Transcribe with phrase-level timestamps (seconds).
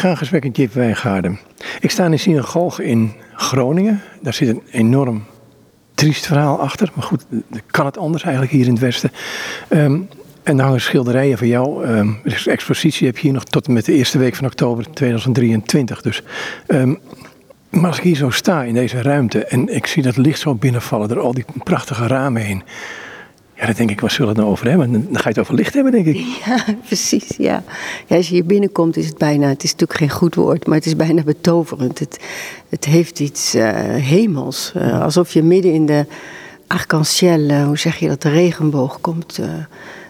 [0.00, 0.76] ga in Jip.
[1.80, 4.00] Ik sta in een synagoge in Groningen.
[4.20, 5.24] Daar zit een enorm
[5.94, 6.90] triest verhaal achter.
[6.94, 7.24] Maar goed,
[7.66, 9.10] kan het anders eigenlijk hier in het Westen.
[9.68, 10.08] Um,
[10.42, 11.86] en dan hangen schilderijen van jou.
[11.88, 14.90] Um, de expositie heb je hier nog tot en met de eerste week van oktober
[14.90, 16.02] 2023.
[16.02, 16.22] Dus,
[16.66, 16.98] um,
[17.70, 20.54] maar als ik hier zo sta in deze ruimte en ik zie dat licht zo
[20.54, 22.62] binnenvallen door al die prachtige ramen heen.
[23.60, 24.92] Ja, dan denk ik, wat zullen we het nou over hebben?
[24.92, 26.16] Dan ga je het over licht hebben, denk ik.
[26.46, 27.62] Ja, precies, ja.
[28.08, 30.86] Als je hier binnenkomt is het bijna, het is natuurlijk geen goed woord, maar het
[30.86, 31.98] is bijna betoverend.
[31.98, 32.18] Het,
[32.68, 34.72] het heeft iets uh, hemels.
[34.76, 36.06] Uh, alsof je midden in de
[36.66, 39.40] arc-en-ciel, uh, hoe zeg je dat, de regenboog komt.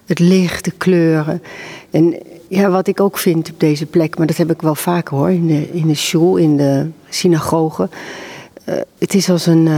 [0.07, 1.43] het licht, de kleuren.
[1.91, 5.17] En ja, wat ik ook vind op deze plek, maar dat heb ik wel vaker
[5.17, 7.89] hoor, in de, in de shul, in de synagoge.
[8.99, 9.69] het is als een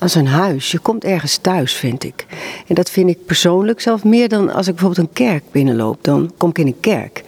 [0.00, 0.70] als een huis.
[0.70, 2.26] Je komt ergens thuis, vind ik.
[2.66, 5.98] En dat vind ik persoonlijk zelf meer dan als ik bijvoorbeeld een kerk binnenloop.
[6.04, 7.24] Dan kom ik in een kerk.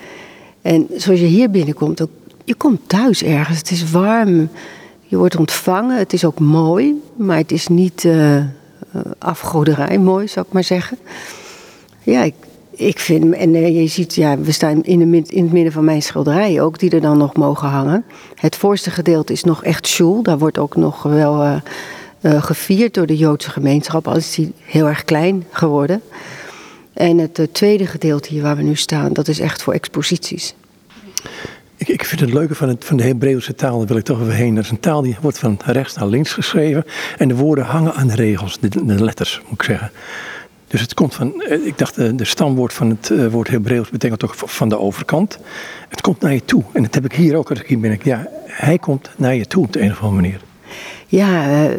[0.62, 2.06] En zoals je hier binnenkomt,
[2.44, 3.58] je komt thuis ergens.
[3.58, 4.48] Het is warm,
[5.06, 5.98] je wordt ontvangen.
[5.98, 8.36] Het is ook mooi, maar het is niet uh,
[9.18, 10.98] afgoderij mooi, zou ik maar zeggen.
[12.02, 12.34] Ja, ik,
[12.70, 15.84] ik vind, en uh, je ziet, ja, we staan in, de, in het midden van
[15.84, 18.04] mijn schilderij ook, die er dan nog mogen hangen.
[18.34, 20.22] Het voorste gedeelte is nog echt school.
[20.22, 21.60] Daar wordt ook nog wel...
[22.22, 26.02] uh, gevierd door de Joodse gemeenschap, al is die heel erg klein geworden.
[26.92, 30.54] En het uh, tweede gedeelte hier waar we nu staan, dat is echt voor exposities.
[31.76, 34.20] Ik, ik vind het leuke van, het, van de Hebreeuwse taal, daar wil ik toch
[34.20, 34.54] even heen.
[34.54, 36.84] Dat is een taal die wordt van rechts naar links geschreven.
[37.18, 39.90] En de woorden hangen aan de regels, de, letters moet ik zeggen.
[40.66, 44.34] Dus het komt van, eh, ik dacht de, stamwoord van het woord Hebreeuws betekent toch
[44.36, 45.38] van de overkant.
[45.88, 46.64] Het komt naar je toe.
[46.72, 47.98] En dat heb ik hier ook als ik hier ben.
[48.02, 50.40] Ja, hij komt naar je toe op de een of andere manier.
[51.08, 51.70] Ja, eh,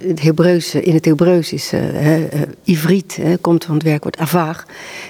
[0.00, 4.64] het Hebreeuws, in het Hebreeuws is uh, uh, ivriet, komt van het werkwoord avar.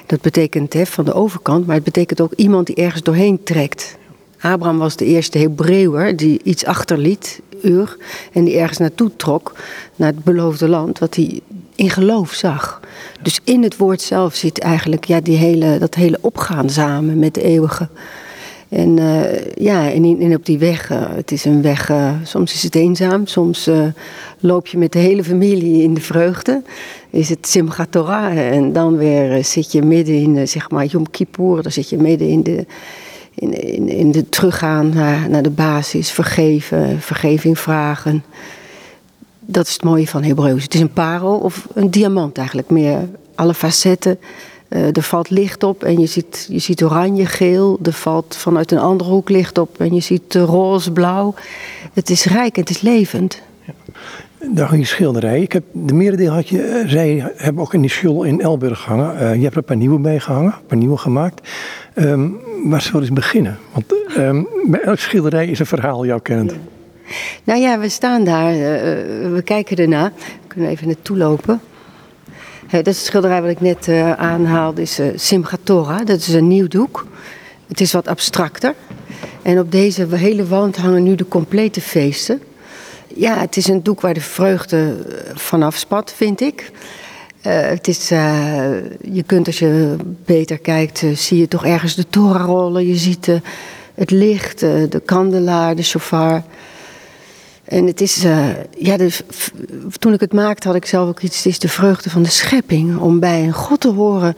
[0.06, 3.96] Dat betekent hè, van de overkant, maar het betekent ook iemand die ergens doorheen trekt.
[4.40, 7.96] Abraham was de eerste Hebreeuwer die iets achterliet, Ur,
[8.32, 9.52] en die ergens naartoe trok,
[9.96, 11.40] naar het beloofde land, wat hij
[11.74, 12.80] in geloof zag.
[13.22, 17.34] Dus in het woord zelf zit eigenlijk ja, die hele, dat hele opgaan samen met
[17.34, 17.88] de eeuwige.
[18.68, 22.54] En uh, ja, en, en, op die weg, uh, het is een weg, uh, soms
[22.54, 23.70] is het eenzaam, soms
[24.38, 26.62] loop je met de hele familie in de vreugde.
[27.10, 31.62] Is het Simchat Torah en dan weer zit je midden in, zeg maar, Yom Kippur,
[31.62, 32.66] dan zit je midden in de,
[33.34, 38.24] in, in, in de teruggaan naar, naar de basis, vergeven, vergeving vragen.
[39.40, 40.62] Dat is het mooie van Hebreeuws.
[40.62, 44.18] Het is een parel of een diamant eigenlijk, meer alle facetten
[44.68, 47.78] uh, er valt licht op en je ziet, je ziet oranje, geel.
[47.82, 51.34] Er valt vanuit een andere hoek licht op en je ziet uh, roze, blauw.
[51.92, 53.42] Het is rijk, het is levend.
[53.64, 53.72] Ja.
[54.54, 55.42] Daar hang je schilderij.
[55.42, 58.80] Ik heb, de merendeel had je, uh, zij hebben ook in die schul in Elburg
[58.80, 59.36] gehangen.
[59.36, 61.48] je hebt er een paar nieuwe bij gehangen, een paar nieuwe gemaakt.
[61.94, 63.58] Um, waar zullen we eens beginnen?
[63.72, 66.50] Want um, bij elk schilderij is een verhaal jou kennend.
[66.50, 66.56] Ja.
[67.44, 68.52] Nou ja, we staan daar,
[69.32, 70.12] we kijken ernaar.
[70.16, 71.60] We kunnen even naartoe lopen
[72.70, 76.06] dat is schilderij wat ik net uh, aanhaalde, is uh, Simchat Torah.
[76.06, 77.06] Dat is een nieuw doek.
[77.68, 78.74] Het is wat abstracter.
[79.42, 82.42] En op deze hele wand hangen nu de complete feesten.
[83.14, 86.70] Ja, het is een doek waar de vreugde eh, vanaf spat, vind ik.
[87.40, 92.86] Het is, je kunt als je beter kijkt, zie je toch ergens de Torah rollen.
[92.86, 93.30] Je ziet
[93.94, 96.42] het licht, de kandelaar, de shofar.
[97.68, 98.48] En het is, uh,
[98.78, 98.96] ja,
[99.98, 102.30] toen ik het maakte had ik zelf ook iets, het is de vreugde van de
[102.30, 102.98] schepping.
[102.98, 104.36] Om bij een God te horen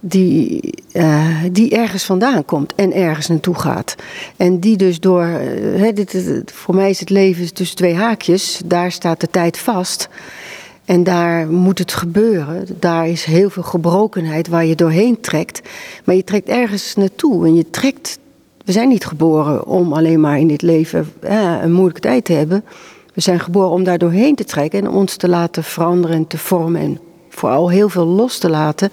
[0.00, 3.94] die, uh, die ergens vandaan komt en ergens naartoe gaat.
[4.36, 5.26] En die dus door,
[5.76, 10.08] uh, dit, voor mij is het leven tussen twee haakjes, daar staat de tijd vast.
[10.84, 12.66] En daar moet het gebeuren.
[12.78, 15.60] Daar is heel veel gebrokenheid waar je doorheen trekt.
[16.04, 18.18] Maar je trekt ergens naartoe en je trekt
[18.64, 22.64] we zijn niet geboren om alleen maar in dit leven een moeilijke tijd te hebben.
[23.14, 26.38] We zijn geboren om daar doorheen te trekken en ons te laten veranderen en te
[26.38, 26.80] vormen.
[26.80, 28.92] En vooral heel veel los te laten.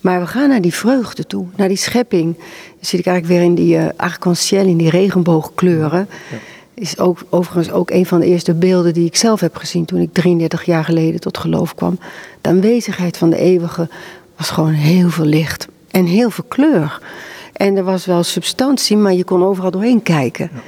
[0.00, 2.34] Maar we gaan naar die vreugde toe, naar die schepping.
[2.34, 2.44] Dan
[2.80, 6.08] zit ik eigenlijk weer in die uh, arc-en-ciel, in die regenboogkleuren.
[6.30, 6.36] Ja.
[6.74, 10.00] Is ook, overigens ook een van de eerste beelden die ik zelf heb gezien toen
[10.00, 11.98] ik 33 jaar geleden tot geloof kwam.
[12.40, 13.88] De aanwezigheid van de eeuwige
[14.36, 17.00] was gewoon heel veel licht en heel veel kleur.
[17.56, 20.50] En er was wel substantie, maar je kon overal doorheen kijken.
[20.52, 20.60] Ja.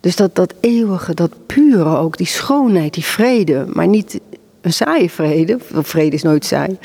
[0.00, 3.64] Dus dat, dat eeuwige, dat pure ook, die schoonheid, die vrede.
[3.68, 4.20] Maar niet
[4.60, 5.58] een saaie vrede.
[5.72, 6.78] Vrede is nooit saai.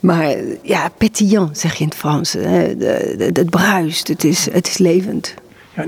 [0.00, 2.32] Maar ja, pétillant zeg je in het Frans.
[2.32, 5.34] Het bruist, het is, het is levend.
[5.76, 5.86] Ja,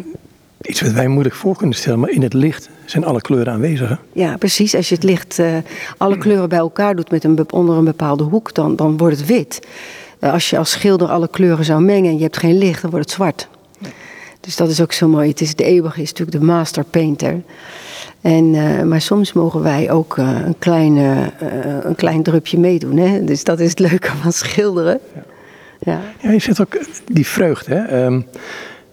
[0.62, 3.88] iets wat wij moeilijk voor kunnen stellen, maar in het licht zijn alle kleuren aanwezig.
[3.88, 3.94] Hè?
[4.12, 4.74] Ja, precies.
[4.74, 5.56] Als je het licht, uh,
[5.96, 9.26] alle kleuren bij elkaar doet met een, onder een bepaalde hoek, dan, dan wordt het
[9.26, 9.60] wit.
[10.22, 12.90] Eh, als je als schilder alle kleuren zou mengen en je hebt geen licht, dan
[12.90, 13.48] wordt het zwart.
[14.40, 15.28] Dus dat is ook zo mooi.
[15.28, 17.42] Het is, de eeuwige is natuurlijk de master painter.
[18.20, 21.26] En, uh, maar soms mogen wij ook uh, een, klein, uh,
[21.82, 22.96] een klein drupje meedoen.
[22.96, 23.24] Hè?
[23.24, 25.00] Dus dat is het leuke van schilderen.
[25.14, 25.22] Ja,
[25.78, 26.00] ja.
[26.20, 26.78] ja je zegt ook
[27.12, 27.74] die vreugde.
[27.74, 28.04] Hè?
[28.04, 28.26] Um,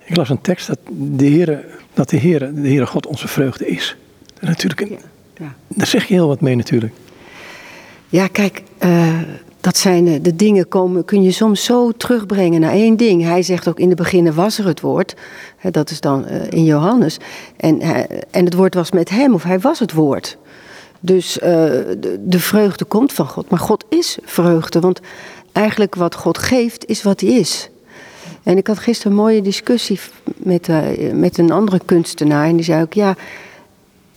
[0.06, 3.68] ik las een tekst dat de Heere, dat de Heere, de Heere God onze vreugde
[3.68, 3.98] is.
[4.40, 4.98] Natuurlijk een,
[5.38, 5.56] ja.
[5.68, 6.94] Daar zeg je heel wat mee natuurlijk.
[8.08, 8.62] Ja, kijk,
[9.62, 13.24] dat zijn eh, de dingen komen, kun je soms zo terugbrengen naar één ding.
[13.24, 15.16] Hij zegt ook in de beginnen was er het woord.
[15.72, 17.18] Dat is dan eh, in Johannes.
[17.58, 20.38] En, eh, en het woord was met hem, of hij was het woord.
[21.02, 21.34] Dus
[22.20, 23.50] de vreugde komt van God.
[23.50, 25.00] Maar God is vreugde, want
[25.52, 27.70] eigenlijk wat God geeft is wat hij is.
[28.44, 30.00] En ik had gisteren een mooie discussie
[30.38, 30.68] met,
[31.14, 32.48] met een andere kunstenaar.
[32.48, 33.16] En die zei ook, ja,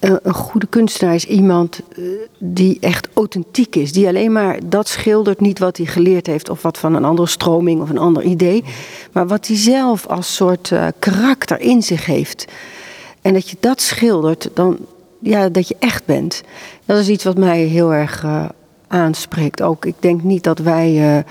[0.02, 2.04] een goede kunstenaar is iemand eh,
[2.38, 3.92] die echt authentiek is.
[3.92, 7.28] Die alleen maar dat schildert, niet wat hij geleerd heeft of wat van een andere
[7.28, 8.64] stroming of een ander idee.
[9.12, 12.44] Maar wat hij zelf als soort uh, karakter in zich heeft.
[13.22, 14.78] En dat je dat schildert, dan
[15.18, 16.42] ja, dat je echt bent.
[16.84, 18.44] Dat is iets wat mij heel erg uh,
[18.88, 19.62] aanspreekt.
[19.62, 21.24] Ook ik denk niet dat wij.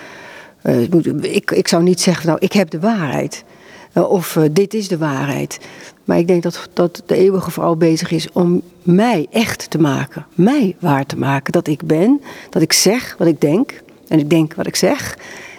[1.21, 3.43] ik, ik zou niet zeggen, nou, ik heb de waarheid.
[3.93, 5.59] Of dit is de waarheid.
[6.03, 10.25] Maar ik denk dat, dat de eeuwige vooral bezig is om mij echt te maken.
[10.33, 11.51] Mij waar te maken.
[11.51, 13.81] Dat ik ben, dat ik zeg wat ik denk.
[14.07, 15.17] En ik denk wat ik zeg.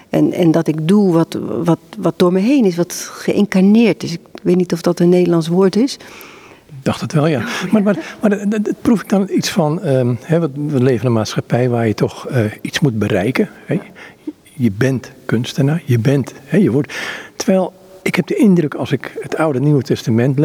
[0.08, 4.12] En, en dat ik doe wat, wat, wat door me heen is, wat geïncarneerd is.
[4.12, 5.98] Ik weet niet of dat een Nederlands woord is.
[6.82, 7.44] Dacht het wel, ja.
[7.70, 9.86] Maar, maar, maar dat, proef ik dan iets van.
[9.86, 10.50] Um, hè, we
[10.82, 13.48] leven in een maatschappij waar je toch uh, iets moet bereiken.
[14.54, 16.94] Je bent kunstenaar, je bent, je wordt.
[17.36, 20.38] Terwijl ik heb de indruk als ik het Oude Nieuwe Testament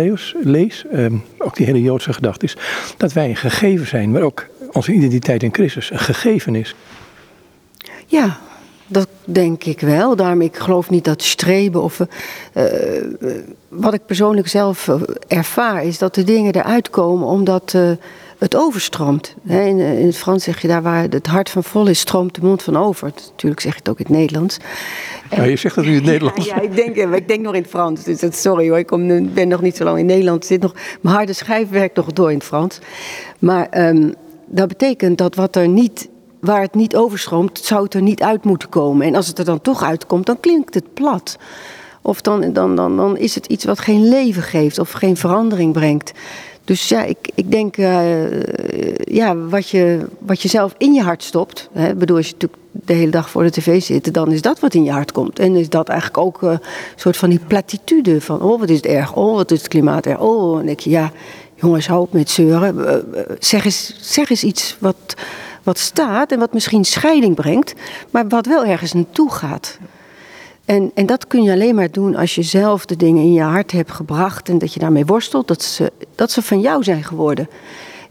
[0.43, 2.57] lees, ehm, ook die hele Joodse gedachte is,
[2.97, 6.75] dat wij een gegeven zijn, maar ook onze identiteit in Christus een gegeven is.
[8.05, 8.37] Ja,
[8.87, 10.15] dat denk ik wel.
[10.15, 11.99] Daarom ik geloof niet dat streven of
[12.53, 12.63] uh,
[13.67, 14.89] wat ik persoonlijk zelf
[15.27, 17.75] ervaar is dat de dingen eruit komen omdat
[18.37, 19.35] het overstroomt.
[19.45, 22.41] In, in, het Frans zeg je daar waar het hart van vol is, stroomt de
[22.41, 23.11] mond van over.
[23.31, 24.57] Natuurlijk zeg je het ook in het Nederlands.
[25.29, 26.45] Ja, je zegt dat in het Nederlands.
[26.45, 28.03] Ja, ik, denk, ik denk nog in het Frans.
[28.03, 30.45] Dus sorry hoor, ik kom, ben nog niet zo lang in Nederland.
[30.45, 32.79] Zit nog, mijn harde schijf werkt nog door in het Frans.
[33.39, 34.13] Maar um,
[34.45, 36.09] dat betekent dat wat er niet,
[36.39, 39.07] waar het niet overstroomt, zou het er niet uit moeten komen.
[39.07, 41.37] En als het er dan toch uitkomt, dan klinkt het plat.
[42.01, 45.73] Of dan, dan, dan, dan is het iets wat geen leven geeft of geen verandering
[45.73, 46.11] brengt.
[46.67, 51.23] Dus ja, ik, ik denk, uh, ja, wat je, wat je zelf in je hart
[51.23, 51.69] stopt.
[51.71, 54.59] Hè, bedoel, als je natuurlijk de hele dag voor de tv zit, dan is dat
[54.59, 55.39] wat in je hart komt.
[55.39, 56.59] En is dat eigenlijk ook uh, een
[56.95, 60.05] soort van die platitude van, oh wat is het erg, oh wat is het klimaat
[60.05, 60.59] erg, oh.
[60.59, 61.11] En denk je, ja,
[61.55, 63.03] jongens, hou op met zeuren.
[63.39, 65.13] zeg, eens, zeg eens iets wat,
[65.63, 67.73] wat staat en wat misschien scheiding brengt,
[68.09, 69.77] maar wat wel ergens naartoe gaat.
[70.67, 73.41] En, en dat kun je alleen maar doen als je zelf de dingen in je
[73.41, 77.03] hart hebt gebracht en dat je daarmee worstelt, dat ze, dat ze van jou zijn
[77.03, 77.49] geworden.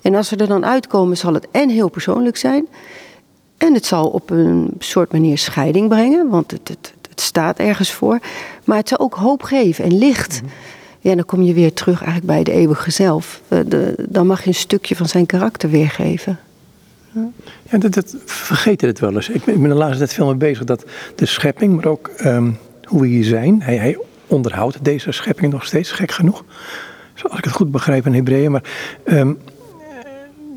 [0.03, 2.67] En als ze er dan uitkomen, zal het en heel persoonlijk zijn.
[3.59, 7.93] En het zal op een soort manier scheiding brengen, want het, het, het staat ergens
[7.93, 8.19] voor.
[8.65, 10.43] Maar het zal ook hoop geven en licht.
[10.43, 10.51] Mhm.
[11.01, 13.41] Ja, dan kom je weer terug eigenlijk bij de eeuwige zelf.
[13.49, 16.39] Eh, de, dan mag je een stukje van zijn karakter weergeven.
[17.71, 19.29] Ja, dat, vergeten het wel eens.
[19.29, 20.85] Ik ben, de laatste tijd veel mee bezig dat
[21.15, 23.63] de schepping, maar ook um, hoe we hier zijn.
[23.63, 26.45] Hij, hij, onderhoudt deze schepping nog steeds, gek genoeg.
[27.15, 28.51] Zoals ik het goed begrijp in Hebreeën.
[28.51, 28.63] Maar
[29.05, 29.39] um,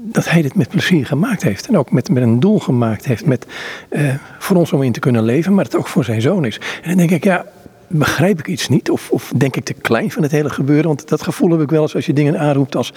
[0.04, 1.68] dat hij dit met plezier gemaakt heeft.
[1.68, 3.26] En ook met, met een doel gemaakt heeft.
[3.26, 3.46] Met,
[3.90, 6.60] uh, voor ons om in te kunnen leven, maar het ook voor zijn zoon is.
[6.82, 7.46] En dan denk ik, ja,
[7.90, 8.90] begrijp ik iets niet?
[8.90, 10.88] Of, of denk ik te klein van het hele gebeuren?
[10.88, 12.94] Want dat gevoel heb ik wel eens als je dingen aanroept als,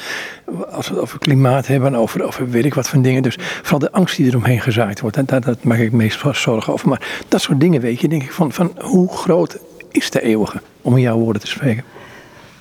[0.71, 3.23] als we het over klimaat hebben, over, over weet ik wat van dingen.
[3.23, 6.89] Dus vooral de angst die eromheen gezaaid wordt, daar, dat maak ik meest zorgen over.
[6.89, 9.59] Maar dat soort dingen weet je, denk ik van, van hoe groot
[9.91, 11.85] is de eeuwige, om in jouw woorden te spreken?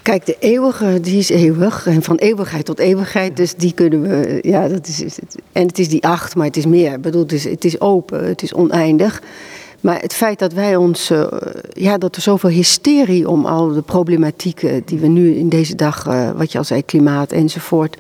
[0.01, 1.87] Kijk, de eeuwige, die is eeuwig.
[1.87, 3.37] En van eeuwigheid tot eeuwigheid.
[3.37, 4.39] Dus die kunnen we.
[4.41, 5.19] Ja, dat is.
[5.51, 6.99] En het is die acht, maar het is meer.
[6.99, 9.21] Bedoel, het is, het is open, het is oneindig.
[9.81, 11.27] Maar het feit dat wij ons, uh,
[11.73, 16.07] ja, dat er zoveel hysterie om al de problematieken die we nu in deze dag,
[16.07, 17.97] uh, wat je al zei, klimaat enzovoort.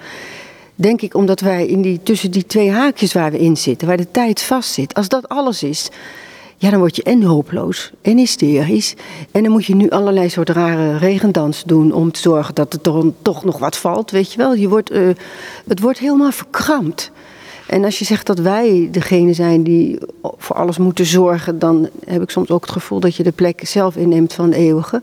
[0.75, 3.97] Denk ik omdat wij in die, tussen die twee haakjes waar we in zitten, waar
[3.97, 5.89] de tijd vast zit, als dat alles is,
[6.61, 8.95] ja, dan word je en hopeloos en hysterisch.
[9.31, 12.81] En dan moet je nu allerlei soort rare regendans doen om te zorgen dat er
[13.21, 14.53] toch, nog wat valt, weet je wel.
[14.53, 15.09] Je wordt, uh,
[15.67, 17.11] het wordt helemaal verkrampt.
[17.71, 19.97] En als je zegt dat wij degene zijn die
[20.37, 23.61] voor alles moeten zorgen, dan heb ik soms ook het gevoel dat je de plek
[23.67, 25.01] zelf inneemt van de eeuwige.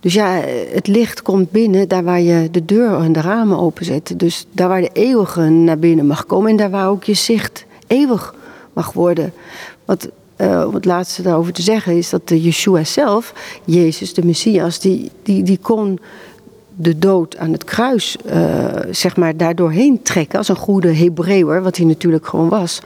[0.00, 0.40] Dus ja,
[0.72, 4.14] het licht komt binnen daar waar je de deur en de ramen openzet.
[4.16, 7.64] Dus daar waar de eeuwige naar binnen mag komen en daar waar ook je zicht
[7.86, 8.34] eeuwig
[8.72, 9.32] mag worden.
[9.84, 13.34] Want uh, om het laatste daarover te zeggen, is dat de Yeshua zelf,
[13.64, 15.98] Jezus, de Messias, die, die, die kon
[16.80, 21.76] de dood aan het kruis, uh, zeg maar, daardoorheen trekken als een goede Hebreeuwer, wat
[21.76, 22.80] hij natuurlijk gewoon was,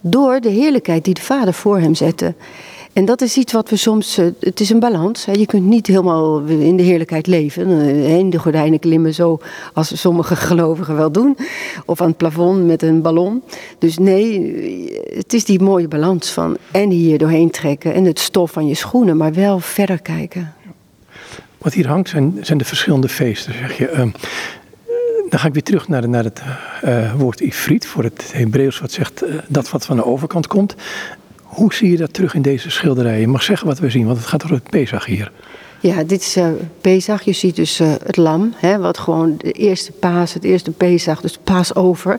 [0.00, 2.34] door de heerlijkheid die de Vader voor hem zette.
[2.92, 4.18] En dat is iets wat we soms.
[4.18, 5.24] Eh, het is een balans.
[5.32, 7.68] Je kunt niet helemaal in de heerlijkheid leven.
[7.68, 9.38] In eh, de gordijnen klimmen zo
[9.72, 11.36] als sommige gelovigen wel doen.
[11.86, 13.42] Of aan het plafond met een ballon.
[13.78, 14.54] Dus nee,
[15.14, 16.56] het is die mooie balans van.
[16.70, 17.94] En hier doorheen trekken.
[17.94, 19.16] En het stof van je schoenen.
[19.16, 20.52] Maar wel verder kijken.
[21.58, 23.90] Wat hier hangt zijn, zijn de verschillende feesten, zeg je.
[23.92, 23.98] Uh,
[25.28, 26.42] dan ga ik weer terug naar, naar het
[26.84, 30.74] uh, woord Ifrit, voor het Hebreeuws wat zegt uh, dat wat van de overkant komt.
[31.42, 33.20] Hoe zie je dat terug in deze schilderijen?
[33.20, 35.32] Je mag zeggen wat we zien, want het gaat over het Pesach hier.
[35.80, 36.48] Ja, dit is uh,
[36.80, 37.22] Pesach.
[37.22, 41.74] Je ziet dus het lam, hè, wat gewoon de eerste paas, het eerste Pesach, dus
[41.74, 42.18] over,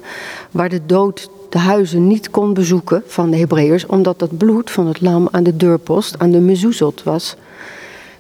[0.52, 4.88] waar de dood de huizen niet kon bezoeken van de Hebreërs, omdat dat bloed van
[4.88, 7.36] het lam aan de deurpost, aan de mezuzot was.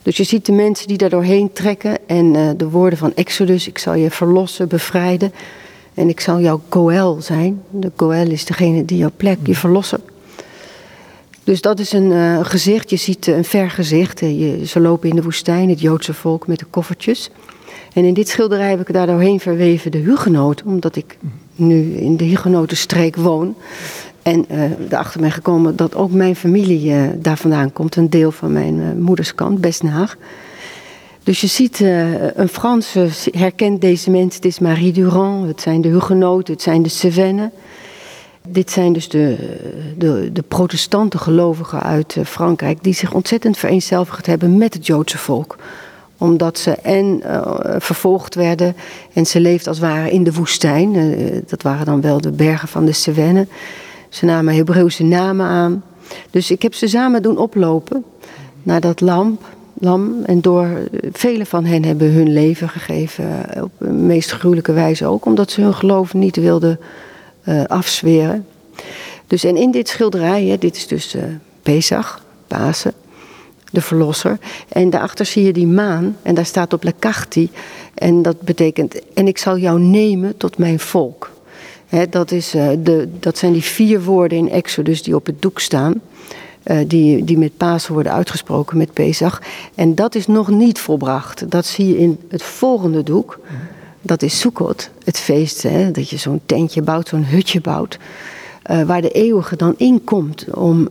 [0.10, 3.68] Dus je ziet de mensen die daar doorheen trekken en uh, de woorden van Exodus,
[3.68, 5.34] ik zal je verlossen, bevrijden
[5.94, 7.62] en ik zal jouw Goel zijn.
[7.70, 10.00] De Goel is degene die jouw plek, je verlossen.
[11.44, 14.20] Dus dat is een uh, gezicht, je ziet een ver gezicht.
[14.20, 17.30] Je, ze lopen in de woestijn, het Joodse volk met de koffertjes.
[17.94, 21.18] En in dit schilderij heb ik daar doorheen verweven de hugenoot, omdat ik
[21.56, 23.56] nu in de hugenotenstreek woon.
[24.22, 28.32] En uh, erachter ben gekomen dat ook mijn familie uh, daar vandaan komt, een deel
[28.32, 30.18] van mijn uh, moeders kant, Besnaar.
[31.24, 31.80] Dus je ziet,
[32.36, 36.84] een Franse herkent deze mensen, het is Marie Durand, het zijn de hugenoten, het zijn
[36.84, 37.52] de Cevennen.
[38.48, 39.36] Dit zijn dus de,
[39.98, 45.18] de, de protestante gelovigen uit eh, Frankrijk die zich ontzettend vereenzelvigd hebben met het Joodse
[45.18, 45.58] volk
[46.18, 47.22] omdat ze en
[47.78, 48.76] vervolgd werden
[49.14, 50.94] en ze leefden als het ware in de woestijn.
[51.48, 53.50] Dat waren dan wel de bergen van de Cevennen.
[54.10, 55.84] Ze namen Hebreeuwse namen aan.
[56.32, 58.04] Dus ik heb ze samen doen oplopen
[58.64, 59.42] naar dat lamp,
[59.74, 60.24] lam.
[60.26, 60.68] En door
[61.12, 63.46] vele van hen hebben hun leven gegeven.
[63.64, 65.26] Op de meest gruwelijke wijze ook.
[65.26, 66.80] Omdat ze hun geloof niet wilden
[67.44, 68.46] uh, afzweren.
[69.28, 71.24] Dus en in dit schilderij, hè, dit is dus uh,
[71.62, 72.94] Pesach, Pasen,
[73.72, 74.38] de verlosser.
[74.68, 77.50] En daarachter zie je die maan en daar staat op Lekachti.
[77.94, 81.32] En dat betekent, en ik zal jou nemen tot mijn volk.
[82.10, 85.60] Dat, is, uh, de, dat zijn die vier woorden in Exodus die op het doek
[85.60, 86.02] staan.
[86.64, 89.42] Uh, die, die met Pasen worden uitgesproken, met Pesach.
[89.76, 91.52] En dat is nog niet volbracht.
[91.52, 93.40] Dat zie je in het volgende doek.
[94.02, 95.68] Dat is Sukkot, het feest.
[95.92, 97.98] Dat je zo'n tentje bouwt, zo'n hutje bouwt.
[98.72, 100.88] Uh, waar de eeuwige dan in komt om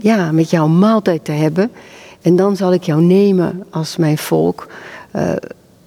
[0.00, 1.70] ja, met jou maaltijd te hebben.
[2.22, 4.66] En dan zal ik jou nemen als mijn volk.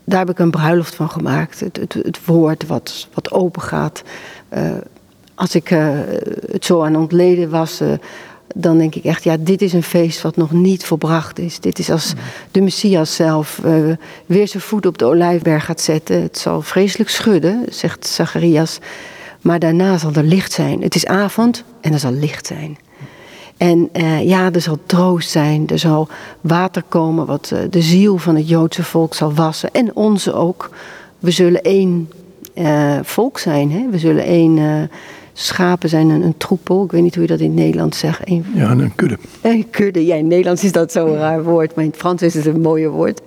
[0.06, 1.60] Daar heb ik een bruiloft van gemaakt.
[1.60, 4.04] Het, het, het woord wat, wat open gaat.
[5.36, 5.68] Als ik
[6.52, 7.82] het zo aan ontleden was,
[8.56, 11.60] dan denk ik echt, ja, dit is een feest wat nog niet volbracht is.
[11.60, 12.14] Dit is als
[12.52, 13.62] de Messias zelf
[14.26, 16.22] weer zijn voet op de olijfberg gaat zetten.
[16.22, 18.80] Het zal vreselijk schudden, zegt Zacharias.
[19.42, 20.82] Maar daarna zal er licht zijn.
[20.82, 22.78] Het is avond en er zal licht zijn.
[23.58, 23.90] En
[24.22, 25.68] ja, er zal troost zijn.
[25.68, 26.08] Er zal
[26.42, 29.70] water komen wat de ziel van het Joodse volk zal wassen.
[29.72, 30.70] En onze ook.
[31.20, 32.10] We zullen één
[33.02, 33.72] volk zijn.
[33.72, 33.90] Hè?
[33.90, 34.90] We zullen één
[35.38, 36.84] Schapen zijn een, een, troepel.
[36.84, 38.30] Ik weet niet hoe je dat in het Nederlands zegt.
[38.30, 39.18] Een, ja, een kudde.
[39.42, 40.06] Een kudde.
[40.06, 41.76] Ja, in het Nederlands is dat zo'n raar woord.
[41.76, 43.22] Maar in het Frans is het een mooier woord.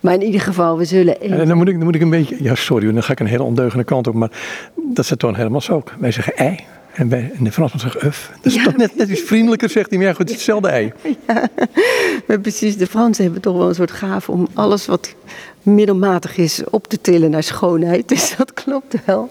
[0.00, 1.20] Maar in ieder geval, we zullen...
[1.20, 2.36] En dan moet, ik, dan moet ik een beetje...
[2.42, 4.14] Ja, sorry, dan ga ik een hele ondeugende kant op.
[4.14, 4.30] Maar
[4.74, 5.82] dat is toch helemaal zo.
[5.98, 6.56] Wij zeggen ei.
[6.92, 8.30] En, en de Fransman zegt uf.
[8.36, 8.64] Dat is ja.
[8.64, 9.98] toch net, net iets vriendelijker, zegt hij.
[9.98, 10.92] Maar ja, goed, het is hetzelfde ei.
[11.26, 11.48] Ja,
[12.26, 12.76] maar precies.
[12.76, 15.14] De Fransen hebben toch wel een soort gave om alles wat
[15.62, 18.08] middelmatig is op te tillen naar schoonheid.
[18.20, 19.30] Dus dat klopt wel.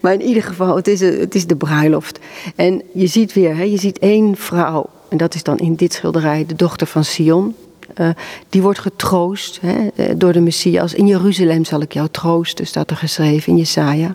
[0.00, 2.18] Maar in ieder geval, het is, het is de bruiloft.
[2.56, 4.86] En je ziet weer, hè, je ziet één vrouw.
[5.08, 7.54] En dat is dan in dit schilderij de dochter van Sion.
[8.00, 8.08] Uh,
[8.48, 10.94] die wordt getroost hè, eh, door de Messias.
[10.94, 14.14] In Jeruzalem zal ik jou troosten, staat er geschreven in Jesaja.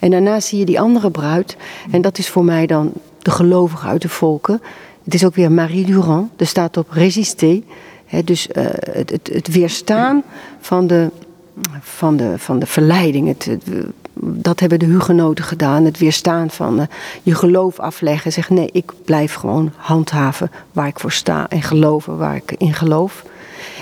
[0.00, 1.56] En daarna zie je die andere bruid.
[1.90, 4.62] En dat is voor mij dan de gelovige uit de volken.
[5.04, 6.30] Het is ook weer Marie Durand.
[6.36, 7.60] Er staat op résister.
[8.24, 10.22] Dus uh, het, het, het, weerstaan
[10.60, 11.10] van de,
[11.80, 13.36] van de, van de verleiding.
[14.20, 15.84] Dat hebben de hugenoten gedaan.
[15.84, 16.86] Het weerstaan van uh,
[17.22, 18.32] je geloof afleggen.
[18.32, 21.48] Zeg nee, ik blijf gewoon handhaven waar ik voor sta.
[21.48, 23.24] En geloven waar ik in geloof.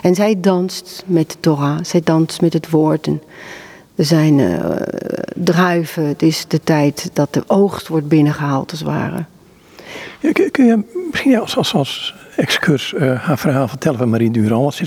[0.02, 1.78] En zij danst met de Torah.
[1.82, 3.06] Zij danst met het woord.
[3.06, 3.22] En
[3.94, 4.58] er zijn uh,
[5.34, 6.04] druiven.
[6.04, 9.24] Het is de tijd dat de oogst wordt binnengehaald als het ware.
[10.50, 14.80] Kun je misschien als, als, als excurs uh, haar verhaal vertellen van Marie Durand.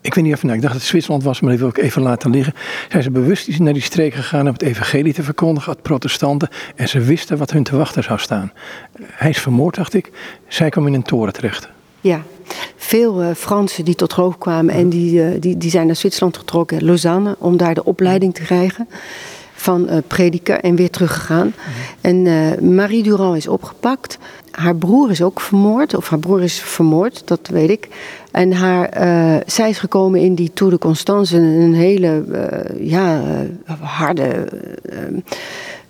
[0.00, 1.78] Ik weet niet of nou, ik dacht dat het Zwitserland was, maar die wil ik
[1.78, 2.54] even laten liggen.
[2.88, 6.48] Zijn ze bewust naar die streek gegaan om het evangelie te verkondigen, aan protestanten.
[6.76, 8.52] En ze wisten wat hun te wachten zou staan.
[9.02, 10.10] Hij is vermoord, dacht ik.
[10.48, 11.68] Zij kwam in een toren terecht.
[12.00, 12.22] Ja,
[12.76, 16.36] veel uh, Fransen die tot geloof kwamen en die, uh, die, die zijn naar Zwitserland
[16.36, 18.88] getrokken, Lausanne, om daar de opleiding te krijgen
[19.54, 21.46] van uh, prediker en weer teruggegaan.
[21.46, 21.52] Mm
[22.00, 24.18] En Marie Durand is opgepakt.
[24.58, 27.88] Haar broer is ook vermoord, of haar broer is vermoord, dat weet ik.
[28.30, 28.90] En haar,
[29.46, 32.24] zij is gekomen in die Tour de Constance, een, hele
[32.78, 33.22] ja,
[33.80, 34.48] harde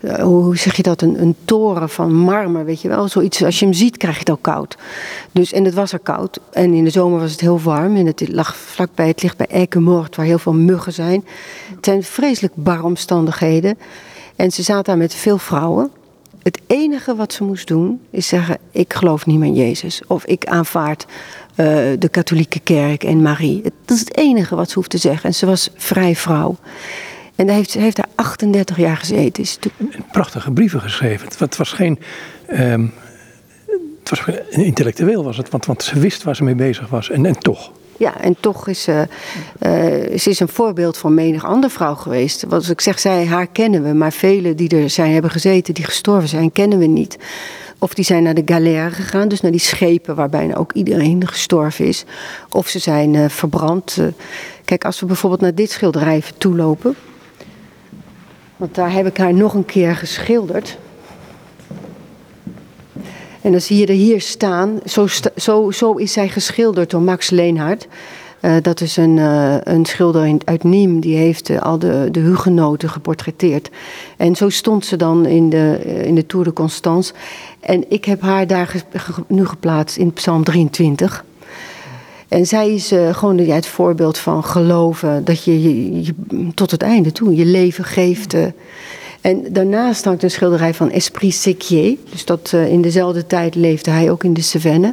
[0.00, 3.08] eh, hoe zeg je dat, een, een, toren van marmer, weet je wel.
[3.08, 4.76] Zoiets, als je hem ziet, krijg je het ook koud.
[5.32, 6.40] Dus, en het was er koud.
[6.52, 7.96] En in de zomer was het heel warm.
[7.96, 11.25] En het lag vlakbij, het ligt bij Eikenmoord, waar heel veel muggen zijn.
[11.75, 13.78] Het zijn vreselijk bar omstandigheden.
[14.37, 15.90] En ze zaten daar met veel vrouwen.
[16.42, 20.02] Het enige wat ze moest doen, is zeggen: Ik geloof niet meer in Jezus.
[20.07, 21.66] Of ik aanvaard uh,
[21.99, 23.62] de katholieke kerk en Marie.
[23.62, 25.28] Dat is het enige wat ze hoeft te zeggen.
[25.28, 26.57] En ze was vrij vrouw.
[27.35, 29.42] En daar heeft, heeft daar 38 jaar gezeten.
[29.42, 29.59] Is
[30.12, 31.28] Prachtige brieven geschreven.
[31.38, 31.99] Het was geen.
[32.50, 32.92] Um,
[34.04, 37.11] het was intellectueel was het, want, want ze wist waar ze mee bezig was.
[37.11, 37.73] En, en toch.
[37.99, 39.07] Ja, en toch is ze,
[39.61, 42.45] uh, ze is een voorbeeld van menig andere vrouw geweest.
[42.49, 45.85] Wat ik zeg, zij, haar kennen we, maar velen die er zijn hebben gezeten, die
[45.85, 47.19] gestorven zijn, kennen we niet.
[47.78, 51.28] Of die zijn naar de galère gegaan, dus naar die schepen waar bijna ook iedereen
[51.28, 52.05] gestorven is.
[52.50, 53.99] Of ze zijn uh, verbrand.
[54.64, 56.95] Kijk, als we bijvoorbeeld naar dit schilderij toelopen.
[58.57, 60.78] Want daar heb ik haar nog een keer geschilderd.
[63.40, 64.80] En dan zie je er hier staan.
[64.85, 67.87] Zo, zo, zo is zij geschilderd door Max Leenhard.
[68.40, 71.00] Uh, dat is een, uh, een schilder uit Nîmes.
[71.00, 73.71] Die heeft uh, al de, de hugenoten geportretteerd.
[74.16, 77.12] En zo stond ze dan in de, in de Tour de Constance.
[77.61, 78.85] En ik heb haar daar
[79.26, 81.25] nu geplaatst in Psalm 23.
[82.28, 85.25] En zij is gewoon het voorbeeld van geloven.
[85.25, 86.14] Dat je, je, je,
[86.54, 88.35] tot het einde toe je leven geeft.
[89.28, 91.97] En daarnaast hangt een schilderij van Esprit Séquier.
[92.11, 94.92] Dus dat uh, in dezelfde tijd leefde hij ook in de Cevennes.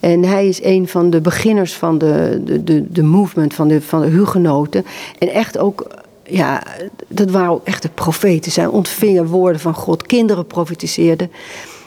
[0.00, 3.80] En hij is een van de beginners van de, de, de, de movement van de,
[3.80, 4.84] van de hugenoten.
[5.18, 5.86] En echt ook
[6.22, 6.62] ja,
[7.08, 8.52] dat waren ook echte profeten.
[8.52, 10.06] Zij ontvingen woorden van God.
[10.06, 11.30] Kinderen profetiseerden.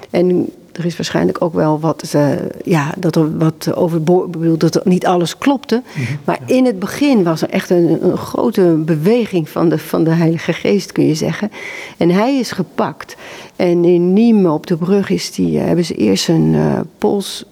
[0.10, 0.50] En
[0.80, 2.30] er is waarschijnlijk ook wel wat, uh,
[2.64, 5.76] ja, dat er wat overboord, bedoel, dat er niet alles klopte.
[5.76, 6.18] Mm -hmm.
[6.24, 10.10] Maar in het begin was er echt een, een, grote beweging van de, van de
[10.10, 11.52] Heilige Geest, kun je zeggen.
[11.98, 13.16] En hij is gepakt.
[13.56, 17.46] En in Nîmes op de brug is die, uh, hebben ze eerst zijn uh, pols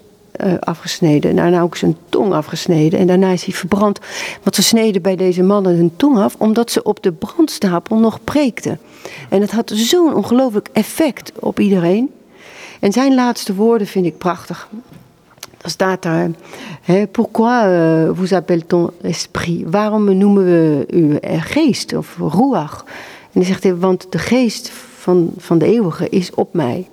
[0.46, 1.36] uh, afgesneden.
[1.36, 3.00] Daarna ook zijn tong afgesneden.
[3.00, 4.00] En daarna is hij verbrand.
[4.44, 8.20] Want ze sneden bij deze mannen hun tong af, omdat ze op de brandstapel nog
[8.24, 8.80] preekten.
[9.30, 12.10] En het had zo'n ongelooflijk effect op iedereen.
[12.80, 14.70] En zijn laatste woorden vind ik prachtig.
[15.62, 16.30] Er staat daar,
[16.82, 19.64] hè, pourquoi uh, vous appelle-t-on esprit?
[19.70, 22.84] Waarom noemen we u geest of ruach?
[23.22, 26.88] En dan zegt hij, want de geest van, van de eeuwige is op mij.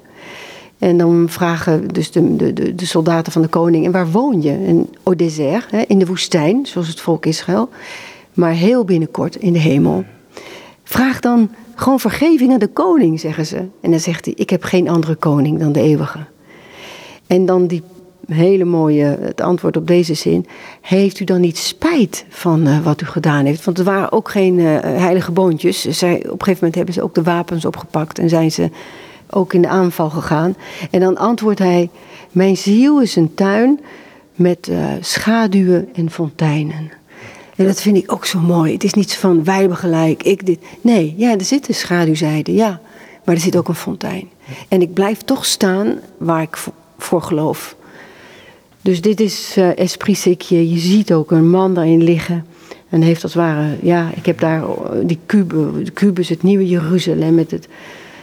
[0.79, 4.51] En dan vragen dus de, de, de soldaten van de koning, en waar woon je?
[4.51, 7.68] En au désert, hè, in de woestijn, zoals het volk Israël.
[8.33, 10.05] Maar heel binnenkort in de hemel.
[10.85, 13.56] Vraag dan gewoon vergeving aan de koning, zeggen ze.
[13.56, 16.18] En dan zegt hij, ik heb geen andere koning dan de eeuwige.
[17.26, 17.82] En dan die
[18.26, 20.46] hele mooie, het antwoord op deze zin.
[20.80, 23.64] Heeft u dan niet spijt van uh, wat u gedaan heeft?
[23.64, 25.80] Want er waren ook geen uh, heilige boontjes.
[25.80, 28.70] Zij, op een gegeven moment hebben ze ook de wapens opgepakt en zijn ze
[29.30, 30.56] ook in de aanval gegaan.
[30.90, 31.90] En dan antwoordt hij,
[32.30, 33.80] mijn ziel is een tuin
[34.34, 36.90] met uh, schaduwen en fonteinen.
[37.56, 38.72] En dat vind ik ook zo mooi.
[38.72, 40.58] Het is niet van wij hebben gelijk, ik dit.
[40.80, 42.80] Nee, ja, er zit een schaduwzijde, ja.
[43.24, 44.28] Maar er zit ook een fontein.
[44.68, 46.58] En ik blijf toch staan waar ik
[46.98, 47.76] voor geloof.
[48.80, 50.70] Dus dit is uh, Esprit Sikje.
[50.70, 52.46] Je ziet ook een man daarin liggen.
[52.88, 54.64] En heeft als het ware, ja, ik heb daar
[55.04, 57.68] die kubus, de kubus, het nieuwe Jeruzalem met, het,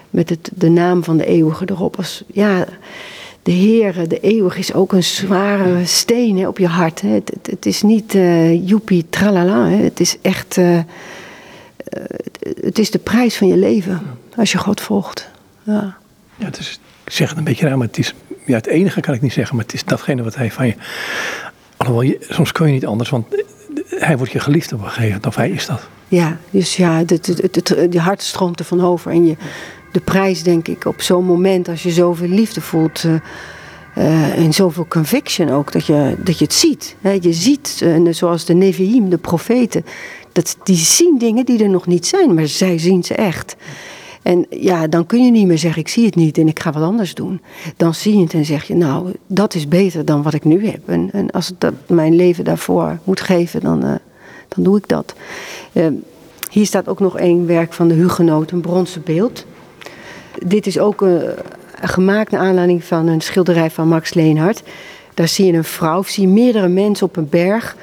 [0.09, 1.97] met het, de naam van de eeuwige erop.
[2.27, 2.67] Ja,
[3.43, 7.01] de Heer, de eeuwig, is ook een zware steen hè, op je hart.
[7.01, 7.09] Hè.
[7.09, 9.67] Het, het, het, is niet uh, joepie tralala.
[9.67, 9.83] Hè.
[9.83, 10.57] Het is echt.
[10.57, 10.79] Uh,
[12.61, 14.01] het is de prijs van je leven
[14.35, 15.29] als je God volgt.
[15.63, 15.97] Ja.
[16.35, 18.13] ja het is, ik zeg het een beetje raar, maar het is.
[18.45, 20.75] Ja, het enige kan ik niet zeggen, maar het is datgene wat hij van je.
[21.77, 23.25] Alhoewel, je, soms kun je niet anders, want
[23.85, 25.87] hij wordt je geliefd op een gegeven moment, of hij is dat.
[26.07, 29.35] Ja, dus ja, het, het, het, je hart stroomt er van over en je
[29.91, 33.03] de prijs, denk ik, op zo'n moment als je zoveel liefde voelt.
[33.03, 33.13] Uh,
[33.97, 36.95] uh, en zoveel conviction ook, dat je, dat je het ziet.
[37.01, 37.17] Hè?
[37.21, 39.85] Je ziet, uh, zoals de Nevi'im, de profeten,
[40.31, 43.55] dat, die zien dingen die er nog niet zijn, maar zij zien ze echt.
[44.21, 46.71] En ja, dan kun je niet meer zeggen, ik zie het niet en ik ga
[46.71, 47.41] wat anders doen.
[47.77, 50.65] Dan zie je het en zeg je, nou, dat is beter dan wat ik nu
[50.65, 50.79] heb.
[50.85, 53.79] En, en als ik dat mijn leven daarvoor moet geven, dan,
[54.47, 55.13] dan doe ik dat.
[55.73, 55.87] Uh,
[56.51, 59.45] hier staat ook nog één werk van de Hugenoot, een bronzen beeld.
[60.45, 61.05] Dit is ook
[61.81, 64.63] gemaakt naar aanleiding van een schilderij van Max Leenhard.
[65.13, 67.75] Daar zie je een vrouw, zie je meerdere mensen op een berg.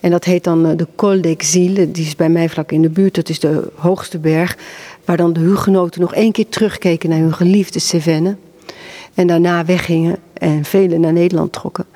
[0.00, 1.74] En dat heet dan de Col d'Exil.
[1.74, 3.14] Die is bij mij vlak in de buurt.
[3.14, 4.56] Dat is de hoogste berg.
[5.04, 8.34] Waar dan de hugenoten nog één keer terugkeken naar hun geliefde Cévennes.
[9.14, 11.86] En daarna weggingen en velen naar Nederland trokken.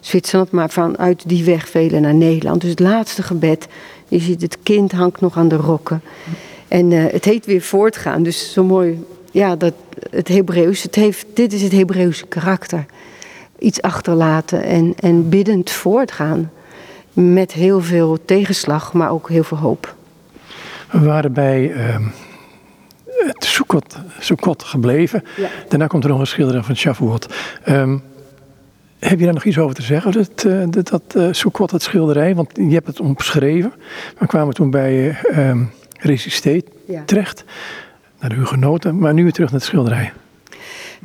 [0.00, 2.60] Zwitserland, maar vanuit die weg velen naar Nederland.
[2.60, 3.66] Dus het laatste gebed,
[4.08, 6.02] je ziet het kind hangt nog aan de rokken.
[6.68, 8.22] En uh, het heet weer voortgaan.
[8.22, 9.04] Dus zo mooi,
[9.36, 9.74] ja, dat
[10.10, 12.84] het Hebreeuws, het heeft, dit is het Hebreeuwse karakter.
[13.58, 16.50] Iets achterlaten en, en biddend voortgaan.
[17.12, 19.94] Met heel veel tegenslag, maar ook heel veel hoop.
[20.90, 22.06] We waren bij uh,
[23.06, 25.24] het Sukkot, Sukkot gebleven.
[25.36, 25.48] Ja.
[25.68, 27.34] Daarna komt er nog een schilderij van Shavuot.
[27.68, 28.02] Um,
[28.98, 31.82] heb je daar nog iets over te zeggen, dat, uh, dat, dat uh, Sukkot, het
[31.82, 32.34] schilderij?
[32.34, 33.72] Want je hebt het omschreven.
[34.18, 35.60] We kwamen toen bij uh,
[35.98, 37.02] Resisté ja.
[37.04, 37.44] terecht,
[38.28, 38.98] naar de Hugenoten.
[38.98, 40.12] Maar nu weer terug naar het schilderij.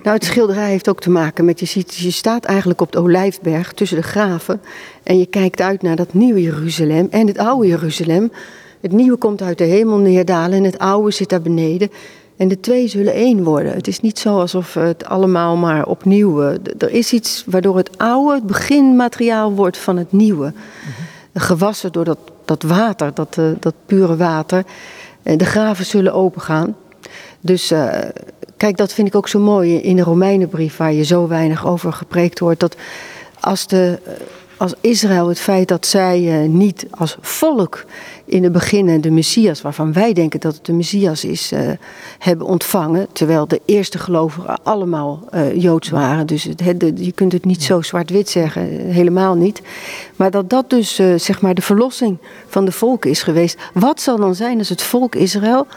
[0.04, 3.00] Nou, het schilderij heeft ook te maken met, je ziet, je staat eigenlijk op de
[3.00, 4.62] Olijfberg tussen de graven.
[5.04, 8.32] En je kijkt uit naar dat nieuwe Jeruzalem en het oude Jeruzalem.
[8.82, 11.92] Het nieuwe komt uit de hemel neerdalen en het oude zit daar beneden.
[12.38, 13.74] En de twee zullen één worden.
[13.74, 16.42] Het is niet zo alsof het allemaal maar opnieuw.
[16.78, 20.54] Er is iets waardoor het oude het beginmateriaal wordt van het nieuwe.
[21.34, 24.64] Gewassen door dat, dat water, dat, uh, dat pure water.
[25.24, 26.76] En de graven zullen opengaan.
[27.42, 27.90] Dus uh,
[28.58, 31.94] kijk, dat vind ik ook zo mooi in de Romeinenbrief, waar je zo weinig over
[31.94, 32.60] gepreekt wordt.
[32.60, 32.76] Dat
[33.40, 34.00] als de
[34.58, 37.86] als Israël het feit dat zij uh, niet als volk
[38.26, 41.52] in het begin de Messias, waarvan wij denken dat het de Messias is,
[42.20, 43.08] hebben ontvangen.
[43.14, 46.28] Terwijl de eerste gelovigen allemaal Joods waren.
[46.28, 49.62] Dus het, je kunt het niet zo zwart-wit zeggen, helemaal niet.
[50.16, 53.58] Maar dat dat dus zeg maar de verlossing van de volken is geweest.
[53.74, 55.68] Wat zal dan zijn als het volk Israël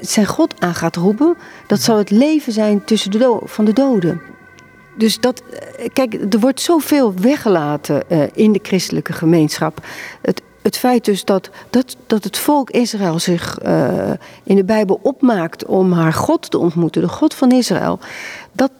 [0.00, 1.36] zijn God aan gaat roepen?
[1.66, 4.20] Dat zal het leven zijn tussen de van de doden.
[4.96, 5.42] Dus dat,
[5.92, 9.86] kijk, er wordt zoveel weggelaten uh, in de christelijke gemeenschap.
[10.22, 13.58] Het, het feit dus dat, dat, dat het volk Israël zich
[14.42, 17.98] in de Bijbel opmaakt om haar God te ontmoeten, de God van Israël,
[18.52, 18.70] dat,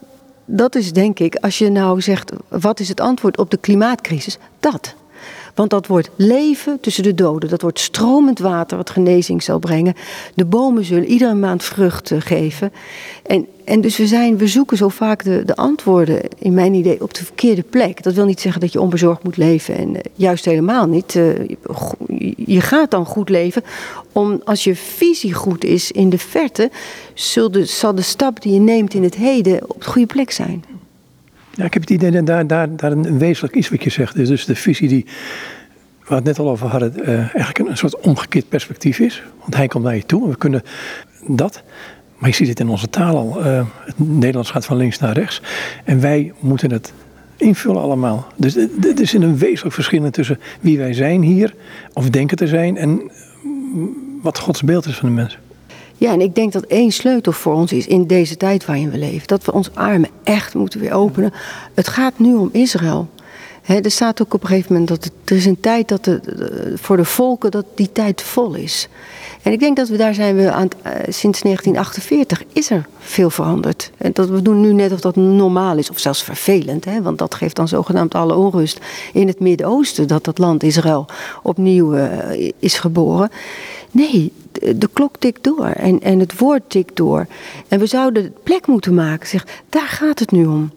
[0.45, 4.37] dat is denk ik, als je nou zegt, wat is het antwoord op de klimaatcrisis?
[4.59, 4.95] Dat.
[5.55, 7.49] Want dat wordt leven tussen de doden.
[7.49, 9.93] Dat wordt stromend water wat genezing zal brengen.
[10.35, 12.73] De bomen zullen iedere maand vruchten geven.
[13.25, 17.01] En, en dus we, zijn, we zoeken zo vaak de, de antwoorden, in mijn idee,
[17.01, 18.03] op de verkeerde plek.
[18.03, 19.77] Dat wil niet zeggen dat je onbezorgd moet leven.
[19.77, 21.15] En uh, juist helemaal niet.
[21.15, 21.33] Uh,
[22.35, 23.63] je gaat dan goed leven.
[24.11, 26.71] Om, als je visie goed is in de verte,
[27.51, 30.63] de, zal de stap die je neemt in het heden op de goede plek zijn.
[31.55, 34.15] Ja, ik heb het idee dat daar, daar, daar een wezenlijk iets wat je zegt.
[34.15, 35.05] Dus de visie die,
[36.07, 39.23] we het net al over hadden, uh, eigenlijk een, soort omgekeerd perspectief is.
[39.39, 40.61] Want hij komt naar je toe en we kunnen
[41.27, 41.63] dat.
[42.17, 43.45] Maar je ziet het in onze taal al.
[43.45, 45.41] Uh, het Nederlands gaat van links naar rechts.
[45.83, 46.93] En wij moeten het
[47.37, 48.27] invullen allemaal.
[48.35, 51.53] Dus er is een wezenlijk verschil tussen wie wij zijn hier,
[51.93, 53.11] of denken te zijn, en
[54.21, 55.37] wat Gods beeld is van de mens.
[56.03, 58.97] Ja, en ik denk dat één sleutel voor ons is in deze tijd waarin we
[58.97, 59.27] leven.
[59.27, 61.33] Dat we ons armen echt moeten weer openen.
[61.73, 63.07] Het gaat nu om Israël.
[63.65, 66.73] Er staat ook op een gegeven moment dat het, er is een tijd dat de,
[66.75, 68.87] voor de volken dat die tijd vol is.
[69.41, 73.29] En ik denk dat we daar zijn we aan uh, sinds 1948 is er veel
[73.29, 73.91] veranderd.
[73.97, 77.17] En dat we doen nu net of dat normaal is, of zelfs vervelend, hè, want
[77.17, 78.79] dat geeft dan zogenaamd alle onrust
[79.13, 81.05] in het Midden-Oosten dat dat land Israël
[81.43, 83.29] opnieuw uh, is geboren.
[83.91, 84.31] Nee,
[84.75, 87.27] de, klok tikt door en, en het woord tikt door.
[87.67, 89.27] En we zouden plek moeten maken.
[89.27, 90.71] Zeg, daar gaat het nu om.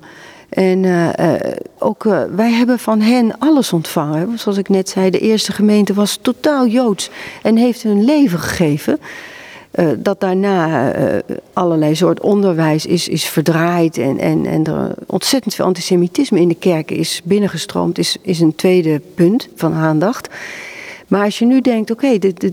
[0.48, 1.34] En uh, uh,
[1.78, 4.38] ook uh, wij hebben van hen alles ontvangen.
[4.38, 7.10] Zoals ik net zei, de eerste gemeente was totaal joods
[7.42, 8.98] en heeft hun leven gegeven.
[9.96, 10.92] dat daarna
[11.52, 16.54] allerlei soort onderwijs is, is verdraaid en, en, en er ontzettend veel antisemitisme in de
[16.54, 20.28] kerken is binnengestroomd, is, is een tweede punt van aandacht.
[21.06, 22.52] Maar als je nu denkt, oké, de, de,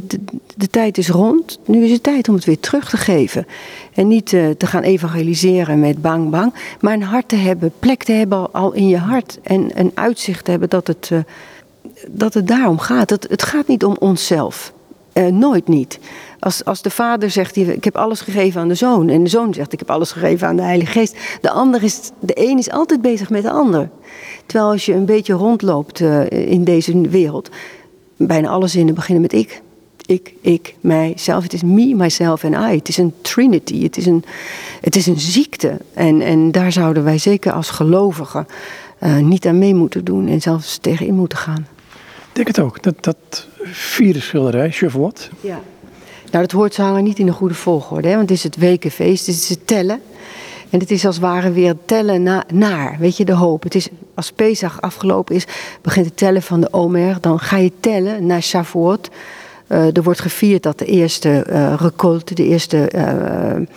[0.55, 3.47] de, tijd is rond, nu is het tijd om het weer terug te geven.
[3.93, 8.03] En niet uh, te gaan evangeliseren met bang bang, maar een hart te hebben, plek
[8.03, 9.39] te hebben al in je hart.
[9.43, 11.19] En een uitzicht te hebben dat het, uh,
[12.07, 13.09] dat het daarom gaat.
[13.09, 14.73] Het, het gaat niet om onszelf.
[15.13, 15.99] Uh, nooit niet.
[16.39, 19.09] Als, als de vader zegt, ik heb alles gegeven aan de zoon.
[19.09, 21.17] En de zoon zegt, ik heb alles gegeven aan de Heilige Geest.
[21.41, 23.89] De, ander is, de een is altijd bezig met de ander.
[24.45, 27.49] Terwijl als je een beetje rondloopt in deze wereld
[28.27, 29.61] bijna alle zinnen beginnen met ik.
[30.05, 31.43] ik, ik, mijzelf.
[31.43, 32.75] Het is me, myself en I.
[32.75, 33.83] Het is een trinity.
[33.83, 34.23] Het is een,
[34.81, 35.77] het is een ziekte.
[35.93, 38.47] En, en daar zouden wij zeker als gelovigen
[39.03, 41.67] uh, niet aan mee moeten doen en zelfs tegenin moeten gaan.
[42.29, 42.83] Ik denk het ook.
[42.83, 45.29] Dat, dat vierde schilderij, Shavuot.
[45.41, 45.61] Ja.
[46.31, 48.07] Nou, dat hoort zo niet in de goede volgorde.
[48.07, 48.15] Hè?
[48.15, 50.01] Want het is het wekenfeest, het is het tellen.
[50.73, 53.63] En het is als het ware weer tellen na, naar, weet je, de hoop.
[53.63, 55.45] Het is, als Pesach afgelopen is,
[55.81, 57.17] begint het tellen van de Omer.
[57.21, 59.09] Dan ga je tellen naar Shavuot.
[59.67, 63.67] Uh, er wordt gevierd dat de eerste uh, recolte, de eerste, uh,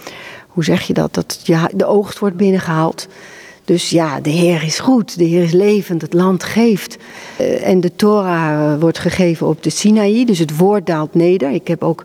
[0.49, 3.09] hoe zeg je dat, dat ja, de oogst wordt binnengehaald.
[3.65, 6.97] Dus ja, de Heer is goed, de Heer is levend, het land geeft.
[7.63, 11.51] en de Torah wordt gegeven op de Sinaï, dus het woord daalt neder.
[11.51, 12.05] Ik heb ook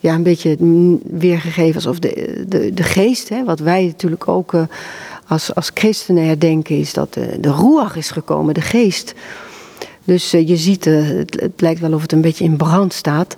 [0.00, 0.56] ja, een beetje
[1.04, 4.62] weergegeven alsof de, de, de geest, hè, wat wij natuurlijk ook uh,
[5.26, 9.14] als, als christenen herdenken, is dat de, roeag is gekomen, de geest.
[10.04, 12.92] Dus uh, je ziet, uh, het, het, lijkt wel of het een beetje in brand
[12.92, 13.36] staat.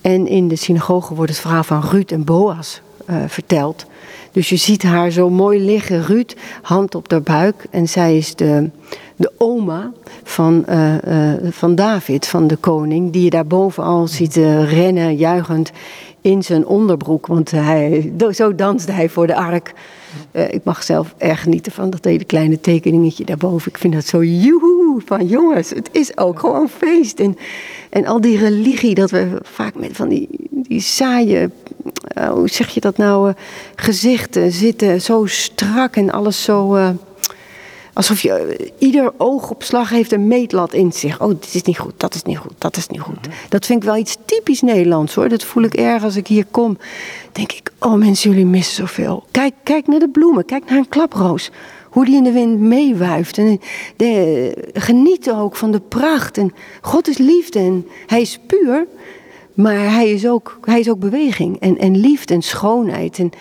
[0.00, 2.80] En in de synagoge wordt het verhaal van Ruud en Boas
[3.26, 3.86] verteld.
[4.32, 7.64] Dus je ziet haar zo mooi liggen, Ruud, hand op haar buik.
[7.70, 8.70] En zij is de,
[9.18, 14.36] de oma van, uh, uh, van David, van de koning, die je daarboven al ziet
[14.36, 15.70] uh, rennen, juichend
[16.20, 17.26] in zijn onderbroek.
[17.26, 19.74] Want hij, zo danste hij voor de ark.
[20.32, 23.70] ik mag zelf erg genieten van dat hele kleine tekeningetje daarboven.
[23.70, 27.20] Ik vind dat zo joehoe van jongens, het is ook gewoon feest.
[27.20, 27.36] En,
[27.90, 31.50] en al die religie, dat we vaak met van die, die saaie
[32.30, 33.32] hoe zeg je dat nou,
[33.74, 36.76] gezichten zitten zo strak en alles zo
[37.98, 41.20] Alsof je eh, ieder oogopslag heeft een meetlat in zich.
[41.20, 43.18] Oh, dit is niet goed, dat is niet goed, dat is niet goed.
[43.48, 45.28] Dat vind ik wel iets typisch Nederlands hoor.
[45.28, 46.78] Dat voel ik erg als ik hier kom.
[47.32, 49.24] Denk ik, oh mensen, jullie missen zoveel.
[49.30, 51.50] Kijk, kijk naar de bloemen, kijk naar een klaproos.
[51.90, 53.38] Hoe die in de wind meewuift.
[53.38, 53.60] En
[53.96, 56.38] de, genieten ook van de pracht.
[56.38, 58.86] En God is liefde en hij is puur.
[59.54, 63.18] Maar hij is ook, hij is ook beweging en, en liefde en schoonheid.
[63.18, 63.32] En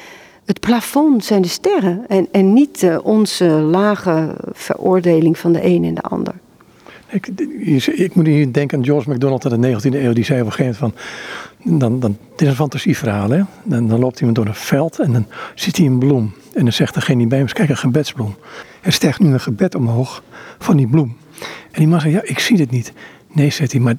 [0.48, 5.84] het plafond zijn de sterren en, en niet uh, onze lage veroordeling van de een
[5.84, 6.34] en de ander.
[7.10, 7.28] Ik,
[7.86, 10.14] ik moet hier denken aan George MacDonald uit de 19e eeuw.
[10.14, 11.00] Die zei op een gegeven moment
[11.60, 13.30] van, dan, dan, het is een fantasieverhaal.
[13.30, 13.42] Hè?
[13.64, 16.34] Dan, dan loopt iemand door een veld en dan ziet hij een bloem.
[16.54, 18.36] En dan zegt degene die bij hem is, kijk een gebedsbloem.
[18.82, 20.24] Er stijgt nu een gebed omhoog
[20.60, 21.18] van die bloem.
[21.72, 22.94] En die man zegt, ja ik zie het niet.
[23.28, 23.96] Nee, zegt hij, maar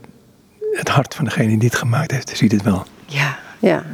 [0.72, 2.84] het hart van degene die het gemaakt heeft, ziet het wel.
[3.06, 3.84] Ja, ja.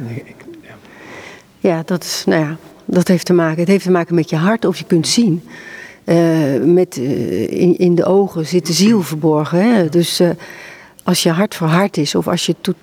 [1.65, 3.59] Ja, dat, is, nou ja, dat heeft te maken.
[3.59, 5.43] Het heeft te maken met je hart of je kunt zien.
[6.05, 9.75] Uh, met, uh, in, de ogen zit de ziel verborgen.
[9.75, 9.89] Hè?
[9.89, 10.29] Dus uh,
[11.03, 12.73] als je hart voor hart is, of als je to-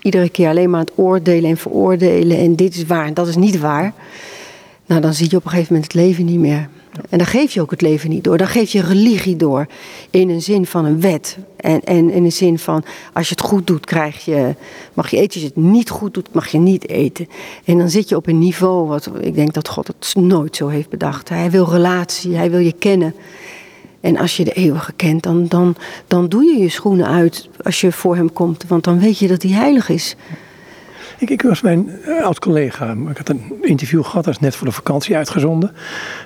[0.00, 3.28] iedere keer alleen maar aan het oordelen en veroordelen en dit is waar en dat
[3.28, 3.92] is niet waar,
[4.86, 6.68] nou dan zie je op een gegeven moment het leven niet meer.
[7.08, 8.38] En dan geef je ook het leven niet door.
[8.38, 9.66] Dan geef je religie door.
[10.10, 11.38] In een zin van een wet.
[11.56, 14.54] En, en in een zin van als je het goed doet, krijg je,
[14.94, 15.32] mag je eten.
[15.32, 17.28] Als je het niet goed doet, mag je niet eten.
[17.64, 20.68] En dan zit je op een niveau wat ik denk dat God het nooit zo
[20.68, 21.28] heeft bedacht.
[21.28, 23.14] Hij wil relatie, hij wil je kennen.
[24.00, 27.80] En als je de eeuwige kent, dan, dan, dan doe je je schoenen uit als
[27.80, 28.64] je voor hem komt.
[28.68, 30.16] Want dan weet je dat hij heilig is.
[31.18, 31.90] Ik, ik was mijn
[32.22, 32.96] oud collega.
[33.10, 35.74] Ik had een interview gehad, dat is net voor de vakantie uitgezonden.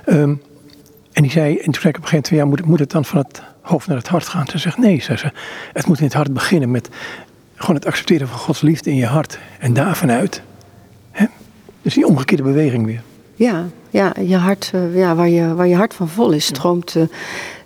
[0.06, 0.40] Um,
[1.20, 2.90] en die zei, en toen zei ik op een gegeven moment, ja, moet, moet het
[2.90, 4.46] dan van het hoofd naar het hart gaan?
[4.46, 5.32] Ze zegt, nee, zei ze,
[5.72, 6.88] het moet in het hart beginnen met
[7.54, 9.38] gewoon het accepteren van Gods liefde in je hart.
[9.58, 10.42] En daar vanuit.
[11.10, 11.26] Hè?
[11.82, 13.02] Dus die omgekeerde beweging weer.
[13.34, 16.94] Ja, ja, je hart, uh, ja waar, je, waar je hart van vol is, stroomt
[16.94, 17.02] uh,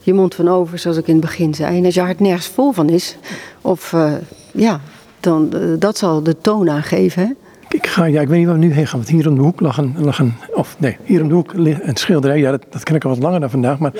[0.00, 1.78] je mond van over, zoals ik in het begin zei.
[1.78, 3.16] En als je hart nergens vol van is,
[3.60, 4.12] of uh,
[4.52, 4.80] ja,
[5.20, 7.22] dan dat zal de toon aangeven.
[7.26, 7.32] Hè?
[7.74, 8.98] Ik ga, ja, ik weet niet waar we nu heen gaan.
[8.98, 11.52] Want hier om de hoek lag een, lag een of nee, hier om de hoek
[11.54, 12.38] ligt een schilderij.
[12.38, 13.78] Ja, dat, dat ken ik al wat langer dan vandaag.
[13.78, 13.92] Maar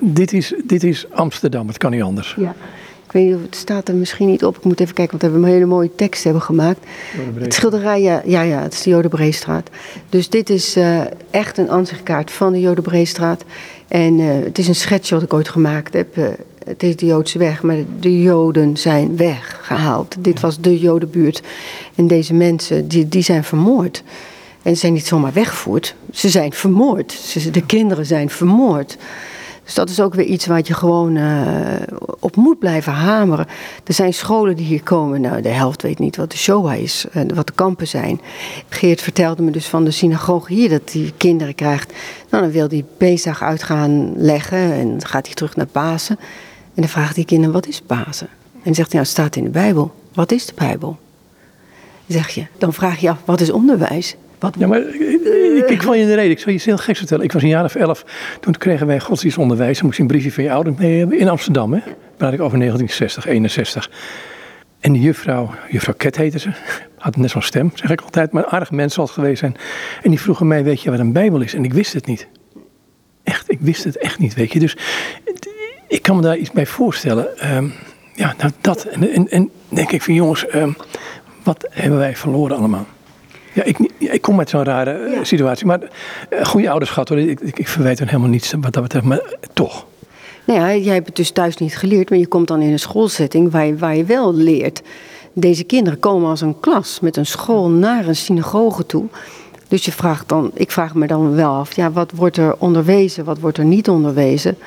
[0.00, 1.68] dit, is, dit is Amsterdam.
[1.68, 2.34] Het kan niet anders.
[2.38, 2.54] Ja.
[3.04, 4.56] Ik weet niet of het staat er misschien niet op.
[4.56, 6.86] Ik moet even kijken, want we hebben een hele mooie tekst hebben gemaakt.
[7.34, 9.70] Het schilderij, ja, ja, ja, het is de Jodenbreestraat.
[10.08, 13.44] Dus dit is uh, echt een ansichtkaart van de Jodenbreestraat.
[13.88, 16.16] En uh, het is een schets wat ik ooit gemaakt heb.
[16.16, 16.24] Uh,
[16.68, 20.16] het is de Joodse weg, maar de Joden zijn weggehaald.
[20.18, 21.42] Dit was de Jodenbuurt.
[21.94, 24.02] En deze mensen, die, die zijn vermoord.
[24.62, 27.12] En ze zijn niet zomaar weggevoerd, ze zijn vermoord.
[27.12, 28.96] Ze, de kinderen zijn vermoord.
[29.64, 31.42] Dus dat is ook weer iets wat je gewoon uh,
[32.20, 33.46] op moet blijven hameren.
[33.84, 35.20] Er zijn scholen die hier komen.
[35.20, 38.20] Nou, de helft weet niet wat de Shoah is, uh, wat de kampen zijn.
[38.68, 41.92] Geert vertelde me dus van de synagoge hier dat hij kinderen krijgt.
[42.30, 46.18] Nou, dan wil hij Pesach uit gaan leggen en gaat hij terug naar Pasen.
[46.78, 48.28] En dan vraagt die kinderen, wat is Pasen?
[48.62, 49.94] En zegt hij, nou, het staat in de Bijbel.
[50.14, 50.98] Wat is de Bijbel?
[52.06, 52.46] zeg je.
[52.58, 54.16] Dan vraag je af, wat is onderwijs?
[54.38, 54.54] Wat...
[54.58, 56.30] Ja, maar ik, ik val je in de reden.
[56.30, 57.24] Ik zal je iets heel geks vertellen.
[57.24, 58.04] Ik was een jaar of elf.
[58.40, 59.76] Toen kregen wij godsdienstonderwijs.
[59.76, 61.72] Dan moest je een briefje van je ouders mee hebben in Amsterdam.
[61.72, 61.80] Hè?
[62.16, 63.90] praat ik over 1960, 61.
[64.80, 66.50] En die juffrouw, juffrouw Ket heette ze,
[66.96, 69.56] had net zo'n stem, zeg ik altijd, maar aardige mensen zal het geweest zijn.
[70.02, 71.54] En die vroegen mij, weet je wat een Bijbel is?
[71.54, 72.28] En ik wist het niet.
[73.24, 74.58] Echt, ik wist het echt niet, weet je.
[74.58, 74.76] Dus
[75.88, 77.38] ik kan me daar iets bij voorstellen.
[77.38, 77.68] Ehm,
[78.14, 78.84] ja, nou dat.
[78.84, 80.72] En, en, en, denk ik van jongens, ehm,
[81.42, 82.86] wat hebben wij verloren allemaal?
[83.52, 85.66] Ja, ik, ik kom met zo'n rare eh, situatie.
[85.66, 85.80] Maar
[86.30, 87.18] uh, goede ouders gehad hoor.
[87.18, 89.04] Ik, ik, ik verwijt hen helemaal niets wat dat betreft.
[89.04, 89.86] Maar toch.
[90.44, 92.10] Nou ja, jij hebt het dus thuis niet geleerd.
[92.10, 94.82] Maar je komt dan in een schoolsetting waar je, waar je wel leert.
[95.32, 99.06] Deze kinderen komen als een klas met een school naar een synagoge toe.
[99.68, 103.24] Dus je vraagt dan, ik vraag me dan wel af, ja, wat wordt er onderwezen,
[103.24, 104.58] wat wordt er niet onderwezen?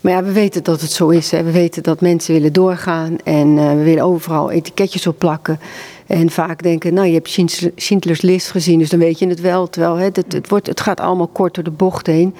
[0.00, 1.30] Maar ja, we weten dat het zo is.
[1.30, 1.42] Hè.
[1.42, 5.60] We weten dat mensen willen doorgaan en uh, we willen overal etiketjes op plakken.
[6.06, 9.68] En vaak denken, nou je hebt Schindler's List gezien, dus dan weet je het wel.
[9.68, 12.34] Terwijl hè, het, het, wordt, het gaat allemaal kort door de bocht heen.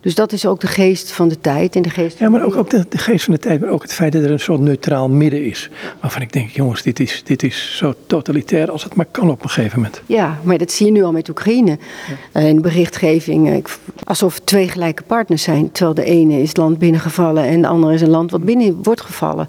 [0.00, 1.76] Dus dat is ook de geest van de tijd.
[1.76, 3.82] En de geest ja, maar ook, ook de, de, geest van de tijd, maar ook
[3.82, 5.70] het feit dat er een soort neutraal midden is.
[6.00, 9.42] Waarvan ik denk, jongens, dit is, dit is zo totalitair als het maar kan op
[9.42, 10.02] een gegeven moment.
[10.06, 11.78] Ja, maar dat zie je nu al met Oekraïne.
[12.32, 12.40] Ja.
[12.40, 13.56] Uh, in de berichtgeving, uh,
[14.04, 15.72] alsof twee gelijke partners zijn.
[15.72, 18.82] Terwijl de ene is het land binnengevallen en de andere is een land wat binnen
[18.82, 19.48] wordt gevallen.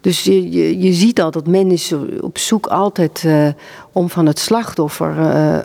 [0.00, 3.48] Dus je, je, je ziet al dat men is op zoek altijd uh,
[3.92, 5.14] om van het slachtoffer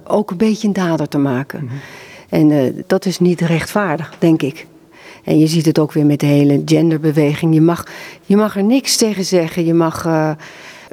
[0.08, 1.60] ook een beetje een dader te maken.
[1.62, 1.80] Mm -hmm.
[2.30, 4.68] En uh, dat is niet rechtvaardig, denk ik.
[5.24, 7.54] En je ziet het ook weer met de hele genderbeweging.
[7.54, 7.88] Je mag,
[8.26, 9.66] je mag er niks tegen zeggen.
[9.66, 10.32] Je mag, uh,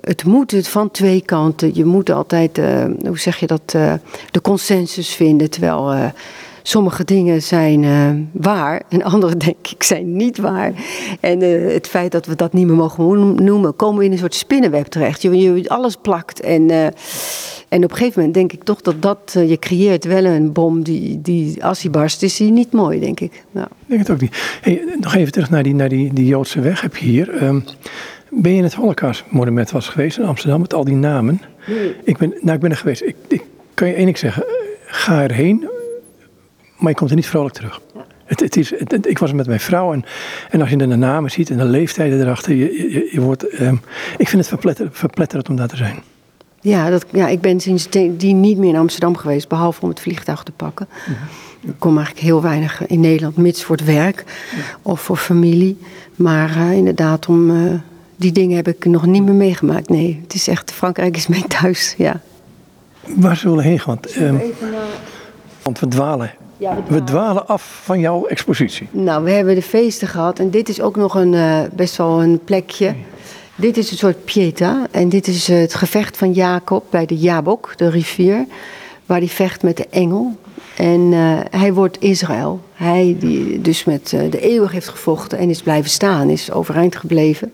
[0.00, 1.74] het moet het van twee kanten.
[1.74, 3.70] Je moet altijd, uh, hoe zeg je dat,
[4.30, 5.50] de consensus vinden.
[5.50, 6.12] Terwijl
[6.62, 10.72] sommige dingen zijn uh, waar en andere denk ik zijn niet waar.
[11.20, 14.18] En uh, het feit dat we dat niet meer mogen noemen, komen we in een
[14.18, 15.22] soort spinnenweb terecht.
[15.22, 16.84] Je, je alles plakt en, uh,
[17.68, 20.82] en op een gegeven moment denk ik toch dat dat, je creëert wel een bom
[20.82, 23.44] die, die als die barst is die niet mooi denk ik.
[23.50, 23.66] Nou.
[23.66, 24.58] Ik denk het ook niet.
[24.60, 27.42] Hey, nog even terug naar die, naar die, die Joodse weg heb je hier.
[27.42, 27.64] Um,
[28.34, 31.40] ben je in het Holocaust-monument was geweest in Amsterdam met al die namen?
[31.66, 31.96] Nee.
[32.04, 33.02] Ik, ben, nou, ik ben er geweest.
[33.02, 33.42] Ik, ik
[33.74, 34.44] kan je één ding zeggen.
[34.86, 35.68] Ga erheen,
[36.82, 37.80] maar je komt er niet vrolijk terug.
[38.24, 40.04] Het, het is, het, ik was met mijn vrouw en,
[40.50, 43.60] en als je dan de namen ziet en de leeftijden erachter, je, je, je wordt,
[43.60, 43.80] um,
[44.16, 46.02] ik vind het verpletter, verpletterend om daar te zijn.
[46.60, 50.42] Ja, dat, ja, ik ben sindsdien niet meer in Amsterdam geweest, behalve om het vliegtuig
[50.42, 50.88] te pakken.
[51.06, 51.12] Ja.
[51.68, 54.24] Ik kom eigenlijk heel weinig in Nederland, mits voor het werk
[54.56, 54.62] ja.
[54.82, 55.78] of voor familie.
[56.16, 57.74] Maar uh, inderdaad, om uh,
[58.16, 59.88] die dingen heb ik nog niet meer meegemaakt.
[59.88, 62.20] Nee, het is echt, Frankrijk is mijn thuis, ja.
[63.16, 63.98] Waar zullen we heen gaan?
[64.02, 64.40] Want, um,
[65.62, 66.30] want we dwalen
[66.62, 67.04] ja, we, dwalen.
[67.04, 67.46] we, dwalen.
[67.46, 68.88] af van jouw expositie.
[68.90, 72.22] Nou, we hebben de feesten gehad en dit is ook nog een, uh, best wel
[72.22, 72.86] een plekje.
[72.86, 73.04] Nee.
[73.54, 77.16] Dit is een soort pieta en dit is uh, het gevecht van Jacob bij de
[77.16, 78.46] Jabok, de rivier,
[79.06, 80.36] waar hij vecht met de engel.
[80.76, 82.60] En uh, hij wordt Israël.
[82.72, 87.52] Hij die dus met de eeuwig heeft gevochten en is blijven staan, is overeind gebleven.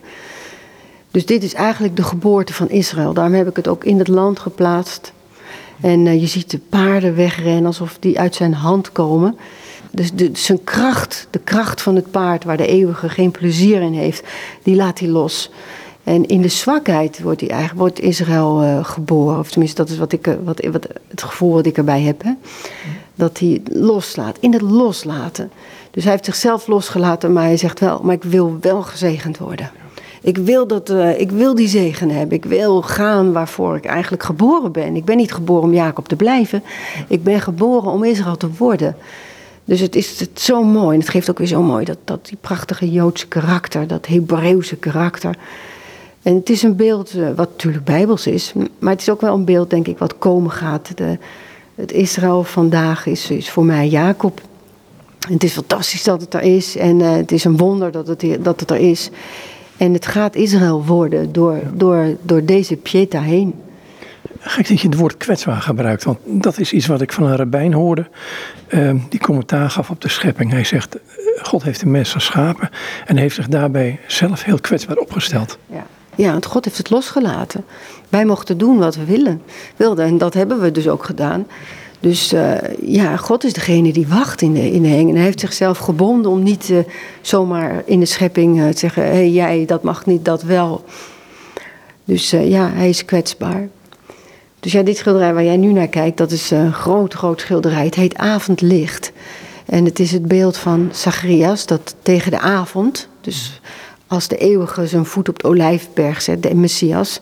[1.10, 3.12] Dus dit is eigenlijk de geboorte van Israël.
[3.12, 5.12] Daarom heb ik het ook in het land geplaatst.
[5.80, 9.36] En uh, je ziet de paarden wegrennen alsof die uit zijn hand komen.
[9.90, 13.92] Dus de, zijn kracht, de kracht van het paard, waar de eeuwige geen plezier in
[13.92, 14.22] heeft,
[14.62, 15.50] die laat hij los.
[16.04, 19.38] En in de zwakheid wordt, hij eigenlijk, wordt Israël uh, geboren.
[19.38, 22.22] Of tenminste, dat is wat ik, wat, wat, het gevoel wat ik erbij heb.
[22.22, 22.32] Hè?
[23.14, 25.50] Dat hij loslaat, in het loslaten.
[25.90, 29.70] Dus hij heeft zichzelf losgelaten, maar hij zegt wel, maar ik wil wel gezegend worden.
[30.22, 32.36] Ik wil, dat, uh, ik wil die zegen hebben.
[32.36, 34.96] Ik wil gaan waarvoor ik eigenlijk geboren ben.
[34.96, 36.62] Ik ben niet geboren om Jacob te blijven.
[37.08, 38.96] Ik ben geboren om Israël te worden.
[39.64, 40.94] Dus het is het zo mooi.
[40.94, 44.76] En het geeft ook weer zo mooi dat, dat die prachtige Joodse karakter, dat Hebreeuwse
[44.76, 45.36] karakter.
[46.22, 49.34] En het is een beeld uh, wat natuurlijk bijbels is, maar het is ook wel
[49.34, 50.90] een beeld, denk ik, wat komen gaat.
[50.94, 51.18] De,
[51.74, 54.40] het Israël vandaag is, is voor mij Jacob.
[55.26, 58.06] En het is fantastisch dat het er is en uh, het is een wonder dat
[58.06, 59.10] het, dat het er is.
[59.78, 63.54] En het gaat Israël worden door, door, door deze Pieta heen.
[64.40, 67.36] Gek dat je het woord kwetsbaar gebruikt, want dat is iets wat ik van een
[67.36, 68.06] rabbijn hoorde.
[68.68, 70.50] Uh, die commentaar gaf op de schepping.
[70.50, 71.00] Hij zegt, eh,
[71.42, 72.70] God heeft de mens geschapen
[73.06, 75.58] en heeft zich daarbij zelf heel kwetsbaar opgesteld.
[75.66, 75.86] Ja.
[76.14, 77.64] Ja, want God heeft het losgelaten.
[78.08, 79.42] Wij mochten doen wat we willen,
[79.76, 81.46] wilden en dat hebben we dus ook gedaan.
[82.00, 85.08] Dus uh, ja, God is degene die wacht in de, in de heng.
[85.08, 86.78] En hij heeft zichzelf gebonden om niet uh,
[87.20, 90.84] zomaar in de schepping uh, te zeggen: hé, hey, jij, dat mag niet, dat wel.
[92.04, 93.68] Dus ja, hij is kwetsbaar.
[94.60, 97.84] Dus ja, dit schilderij waar jij nu naar kijkt, dat is een groot, groot schilderij.
[97.84, 99.12] Het heet Avondlicht.
[99.66, 103.60] En het is het beeld van Zacharias dat tegen de avond, dus
[104.08, 107.20] als de eeuwige zijn voet op de olijfberg zet, de Messias.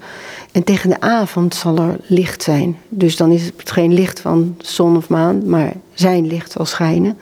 [0.53, 2.79] En tegen de avond zal er licht zijn.
[2.89, 7.19] Dus dan is het geen licht van zon of maan, maar zijn licht zal schijnen.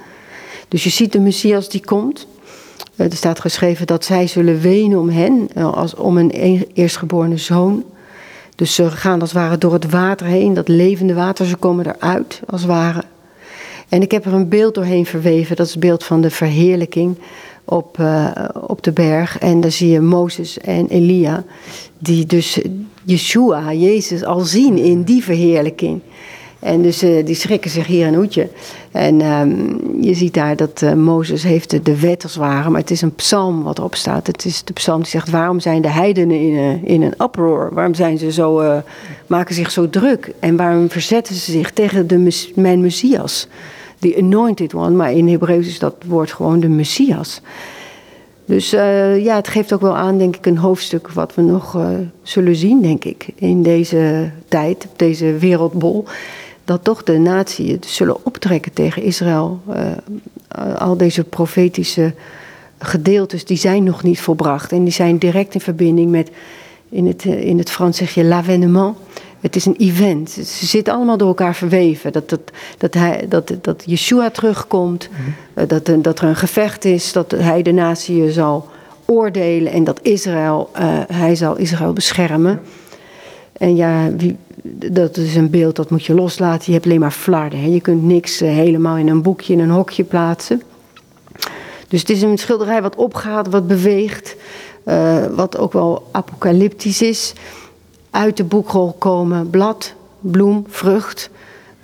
[0.69, 2.27] Dus je ziet de Messias die komt.
[2.97, 6.31] er staat geschreven dat zij zullen wenen om hen, als om een
[6.75, 7.85] eerstgeborene zoon.
[8.57, 11.87] Dus ze gaan als het ware door het water heen, dat levende water, ze komen
[11.87, 13.03] eruit als het ware.
[13.89, 17.17] En ik heb er een beeld doorheen verweven, dat is het beeld van de verheerlijking
[17.65, 18.31] op, uh,
[18.67, 19.39] op de berg.
[19.39, 21.45] En daar zie je Mozes en Elia,
[21.99, 22.61] die dus
[23.05, 26.01] Yeshua, Jezus, al zien in die verheerlijking.
[26.59, 28.49] En dus uh, die schrikken zich hier een hoedje.
[28.91, 32.91] En um, je ziet daar dat uh, Mozes heeft de, wet als ware, maar het
[32.91, 34.27] is een psalm wat erop staat.
[34.27, 37.75] Het is de psalm die zegt, waarom zijn de heidenen in, uh, in een uproar?
[37.75, 38.83] Waarom zijn ze zo,
[39.27, 40.33] maken zich zo druk?
[40.41, 43.49] En waarom verzetten ze zich tegen de, mijn Messias?
[44.11, 47.41] The anointed one, maar in Hebreeuws is dat woord gewoon de Messias.
[48.47, 51.79] Dus ja, het geeft ook wel aan, denk ik, een hoofdstuk wat we nog
[52.23, 56.05] zullen zien, denk ik, in deze tijd, op deze wereldbol
[56.65, 59.61] dat toch de natie zullen optrekken tegen Israël.
[59.69, 62.15] Uh, al deze profetische
[62.79, 64.73] gedeeltes, die zijn nog niet volbracht.
[64.73, 66.31] En die zijn direct in verbinding met,
[66.89, 68.97] in het, eh, in het Frans zeg je l'avènement.
[69.45, 70.31] Het is een event.
[70.31, 72.13] Ze zitten allemaal door elkaar verweven.
[72.13, 72.41] Dat, dat,
[72.79, 77.63] dat, hij, dat, dat Yeshua terugkomt, mm dat, dat er een gevecht is, dat hij
[77.63, 78.69] de natie zal
[79.05, 82.61] oordelen en dat Israël, uh, hij zal Israël beschermen.
[83.53, 84.37] En ja, wie,
[84.91, 86.65] dat is een beeld dat moet je loslaten.
[86.67, 87.61] Je hebt alleen maar flarden.
[87.61, 87.67] Hè?
[87.67, 90.63] Je kunt niks eh, helemaal in een boekje, in een hokje plaatsen.
[91.89, 94.37] Dus het is een schilderij wat opgaat, wat beweegt.
[94.87, 97.33] Uh, wat ook wel apocalyptisch is.
[98.15, 101.31] Uit de boekrol komen blad, bloem, vrucht.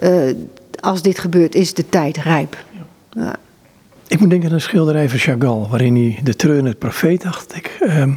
[0.00, 0.34] Uh,
[0.80, 2.64] als dit gebeurt, is de tijd rijp.
[3.12, 3.36] Ja.
[4.06, 7.78] Ik moet denken aan een schilderij van Chagall, waarin hij de treurende profeet, dacht ik,
[7.80, 8.10] uh, eh,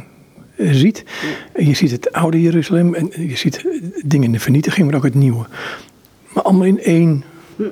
[0.56, 1.04] ziet.
[1.56, 3.64] Je ziet het oude Jeruzalem en je ziet
[4.04, 5.46] dingen in de vernietiging, maar ook het nieuwe.
[6.32, 7.24] Maar allemaal in één.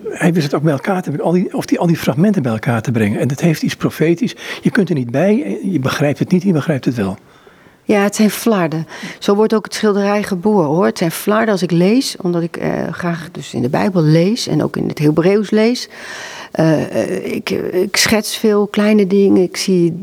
[0.09, 2.43] Hij wist het ook bij elkaar te brengen, al die, of die, al die fragmenten
[2.43, 3.21] bij elkaar te brengen.
[3.21, 4.37] En dat heeft iets profetisch.
[4.63, 7.19] Je kunt er niet bij, je begrijpt het niet, je begrijpt het wel.
[7.85, 8.87] Ja, het zijn flarden.
[9.19, 10.85] Zo wordt ook het schilderij geboren hoor.
[10.85, 14.47] Het zijn flarden als ik lees, omdat ik eh, graag dus in de Bijbel lees
[14.47, 15.89] en ook in het Hebreeuws lees.
[16.61, 19.43] Uh, ik, ik, schets veel kleine dingen.
[19.43, 20.03] Ik zie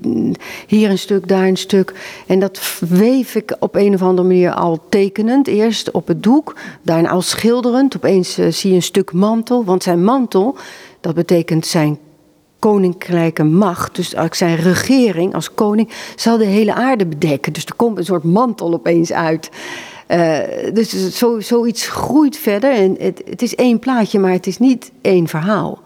[0.67, 1.93] hier een stuk, daar een stuk.
[2.27, 5.47] En dat weef ik op een of andere manier al tekenend.
[5.47, 7.95] Eerst op het doek, daarna al schilderend.
[7.95, 9.63] Opeens uh, zie je een stuk mantel.
[9.63, 10.57] Want zijn mantel,
[11.01, 11.99] dat betekent zijn
[12.59, 17.53] koninklijke macht, dus zijn regering als koning, zal de hele aarde bedekken.
[17.53, 19.49] Dus er komt een soort mantel opeens uit.
[20.07, 20.37] Uh,
[20.73, 22.73] dus zo, zoiets groeit verder.
[22.73, 25.79] En het, het, is één plaatje, maar het is niet één verhaal.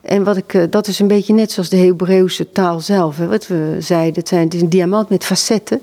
[0.00, 3.16] En wat ik, uh, dat is een beetje net zoals de Hebreeuwse taal zelf.
[3.16, 5.80] Hè, wat we zeiden, zijn, het is een diamant met facetten.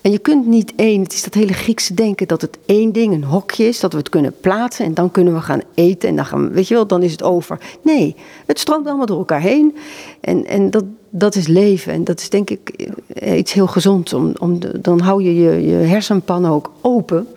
[0.00, 3.14] En je kunt niet één, het is dat hele Griekse denken dat het één ding,
[3.14, 6.16] een hokje is, dat we het kunnen plaatsen en dan kunnen we gaan eten en
[6.16, 7.58] dan gaan weet je wel, dan is het over.
[7.82, 9.76] Nee, het stroomt allemaal door elkaar heen
[10.20, 14.12] en, en dat, dat is leven en dat is denk ik eh, iets heel gezonds.
[14.12, 17.28] Om, om dan hou je, je je hersenpan ook open.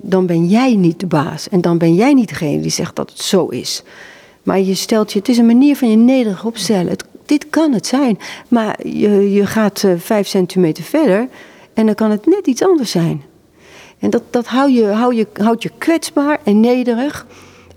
[0.00, 3.10] Dan ben jij niet de baas en dan ben jij niet degene die zegt dat
[3.10, 3.82] het zo is.
[4.42, 6.96] Maar je stelt je, het is een manier van je nederig opstellen.
[7.26, 11.28] Dit kan het zijn, maar je, je gaat uh, vijf centimeter verder
[11.74, 13.22] en dan kan het net iets anders zijn.
[13.98, 17.26] En dat, dat hou je, hou je, houdt je kwetsbaar en nederig.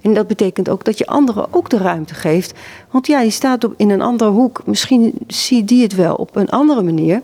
[0.02, 2.54] En dat betekent ook dat je anderen ook de ruimte geeft.
[2.92, 4.62] Want ja, je staat op, in een andere hoek.
[4.66, 7.22] Misschien zie die het wel op een andere manier.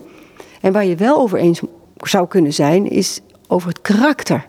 [0.60, 1.60] En waar je wel over eens
[1.96, 4.46] zou kunnen zijn, is over het karakter.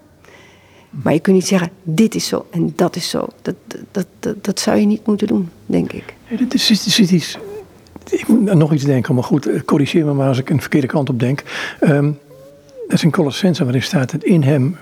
[0.90, 3.28] Maar je kunt niet zeggen, dit is zo en dat is zo.
[3.42, 3.56] Dat,
[3.92, 6.14] dat, dat, dat zou je niet moeten doen, denk ik.
[6.28, 7.38] Ja, dat is, is, is iets
[8.10, 10.88] ik moet nog iets denken, maar goed, eh, corrigeer me maar als ik een verkeerde
[10.88, 11.44] kant op denk.
[12.88, 14.78] Dat is in Colossense waarin staat dat in hem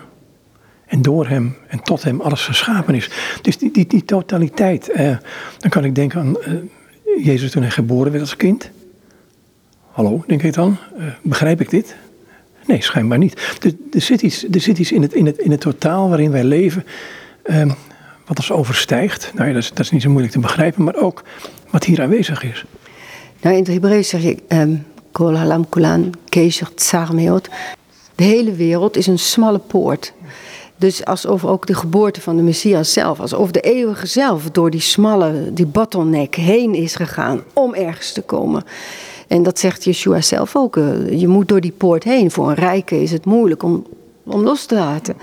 [0.86, 3.10] en door hem en tot hem alles geschapen is.
[3.42, 5.18] Dus die, die, die totaliteit, uh,
[5.58, 8.72] dan kan ik denken aan uh, Jezus toen hij geboren werd als kind.
[9.92, 10.78] Hallo, denk ik dan.
[11.22, 11.96] Begrijp ik dit?
[12.66, 13.58] Nee, schijnbaar niet.
[13.62, 16.32] Er, er, zit, iets, er zit iets in het, in, het, in het totaal waarin
[16.32, 16.86] wij leven,
[17.44, 17.70] ehm,
[18.26, 19.32] wat ons overstijgt.
[19.36, 21.24] Nou ja, dat is niet zo moeilijk te begrijpen, maar ook
[21.70, 22.66] wat hier aanwezig is.
[23.44, 26.14] Nou, in het Hebreeuws zeg je um, Kol halam kulan
[26.76, 27.50] tsar meot.
[28.16, 30.14] De hele wereld is een smalle poort.
[30.76, 34.80] Dus alsof ook de geboorte van de Messias zelf, alsof de eeuwige zelf door die
[34.80, 38.64] smalle, die bottleneck heen is gegaan om ergens te komen.
[39.28, 40.78] En dat zegt Yeshua zelf ook.
[40.78, 42.32] Eh, je moet door die poort heen.
[42.32, 43.86] Voor een rijke is het moeilijk om,
[44.24, 45.16] om los te laten.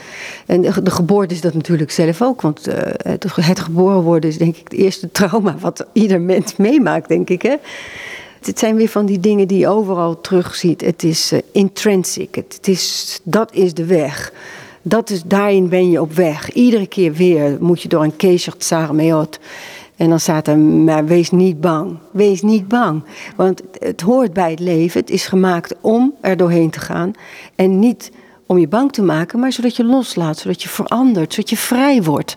[0.47, 2.41] En de, geboorte is dat natuurlijk zelf ook.
[2.41, 6.57] Want uh, het, het, geboren worden is denk ik het eerste trauma wat ieder mens
[6.57, 7.43] meemaakt, denk ik.
[7.43, 7.57] Hè?
[8.41, 10.81] Het zijn weer van die dingen die je overal terugziet.
[10.81, 12.35] Het is uh, intrinsic.
[12.35, 14.33] Het, is, dat is de weg.
[14.83, 16.53] Dat is, daarin ben je op weg.
[16.53, 19.39] Iedere keer weer moet je door een kesher tsar meot.
[19.97, 21.97] En dan staat er, maar wees niet bang.
[22.11, 23.03] Wees niet bang.
[23.37, 25.01] Want het hoort bij het leven.
[25.01, 27.13] Het is gemaakt om er doorheen te gaan.
[27.55, 28.11] En niet
[28.47, 32.03] om je bang te maken, maar zodat je loslaat, zodat je verandert, zodat je vrij
[32.03, 32.37] wordt.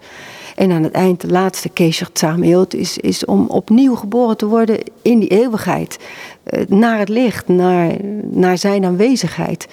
[0.55, 4.79] En aan het eind, de laatste Kesher Tzameot, is, is om opnieuw geboren te worden
[5.01, 5.97] in die eeuwigheid.
[6.43, 7.91] Eh, naar het licht, naar,
[8.21, 9.67] naar zijn aanwezigheid.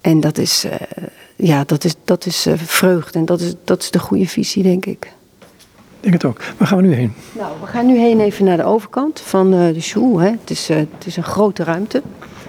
[0.00, 0.72] En dat is, uh,
[1.36, 4.62] ja, dat is, dat is uh, vreugde en dat is, dat is de goede visie,
[4.62, 5.12] denk ik.
[6.00, 6.42] Ik denk het ook.
[6.56, 7.12] Waar gaan we nu heen?
[7.32, 10.18] Nou, we gaan nu heen even naar de overkant van uh, de school.
[10.18, 10.30] Hè.
[10.30, 12.02] Het, is, het is een grote ruimte.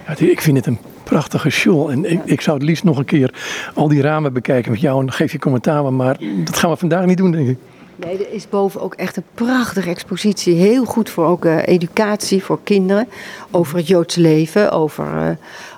[0.06, 0.78] Ja, ik vind het een
[1.08, 1.90] prachtige show.
[1.90, 3.34] En ik, ik, zou het liefst nog een keer
[3.74, 5.92] al die ramen bekijken met jou en geef je commentaar.
[5.92, 7.58] Maar dat gaan we vandaag niet doen, denk ik.
[7.96, 10.54] Nee, er is boven ook echt een prachtige expositie.
[10.54, 13.08] Heel goed voor ook uh, educatie voor kinderen.
[13.50, 15.30] Over het Joodse leven, over uh,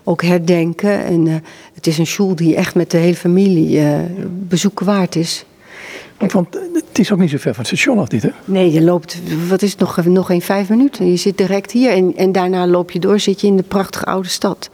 [0.04, 1.04] ook herdenken.
[1.04, 1.34] En uh,
[1.74, 3.82] het is een school die echt met de hele familie
[4.28, 5.44] bezoeken waard is.
[6.18, 8.30] Want het is ook niet zo ver van het station af dit, hè?
[8.44, 9.18] Nee, je loopt,
[9.48, 11.10] wat is het, nog, nog geen vijf minuten.
[11.10, 14.04] Je zit direct hier en, en daarna loop je door, zit je in de prachtige
[14.04, 14.70] oude stad.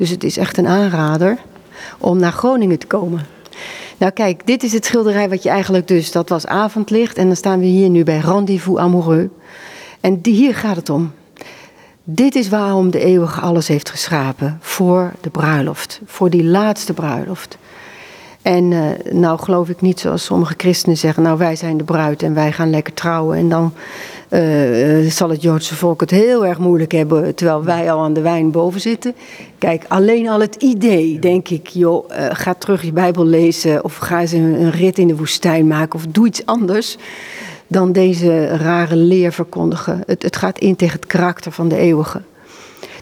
[0.00, 1.38] Dus het is echt een aanrader
[1.98, 3.26] om naar Groningen te komen.
[3.98, 7.16] Nou kijk, dit is het schilderij wat je eigenlijk dus, dat was avondlicht.
[7.16, 9.30] En dan staan we hier nu bij Rendezvous Amoureux.
[10.00, 11.12] En die, hier gaat het om.
[12.04, 14.58] Dit is waarom de eeuwige alles heeft geschapen.
[14.60, 16.00] Voor de bruiloft.
[16.04, 17.58] Voor die laatste bruiloft.
[18.42, 22.22] En uh, nou geloof ik niet zoals sommige christenen zeggen, nou wij zijn de bruid
[22.22, 23.38] en wij gaan lekker trouwen.
[23.38, 23.72] En dan
[24.30, 28.20] uh, zal het Joodse volk het heel erg moeilijk hebben, terwijl wij al aan de
[28.20, 29.14] wijn boven zitten.
[29.58, 33.96] Kijk, alleen al het idee, denk ik, joh, uh, ga terug je Bijbel lezen of
[33.96, 36.96] ga eens een, een rit in de woestijn maken of doe iets anders
[37.66, 40.02] dan deze rare leer verkondigen.
[40.06, 42.22] Het, het gaat in tegen het karakter van de eeuwige.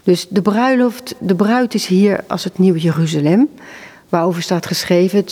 [0.03, 3.49] Dus de bruiloft, de bruid is hier als het nieuwe Jeruzalem
[4.09, 5.23] waarover staat geschreven: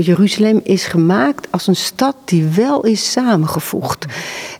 [0.00, 4.06] Jeruzalem is gemaakt als een stad die wel is samengevoegd.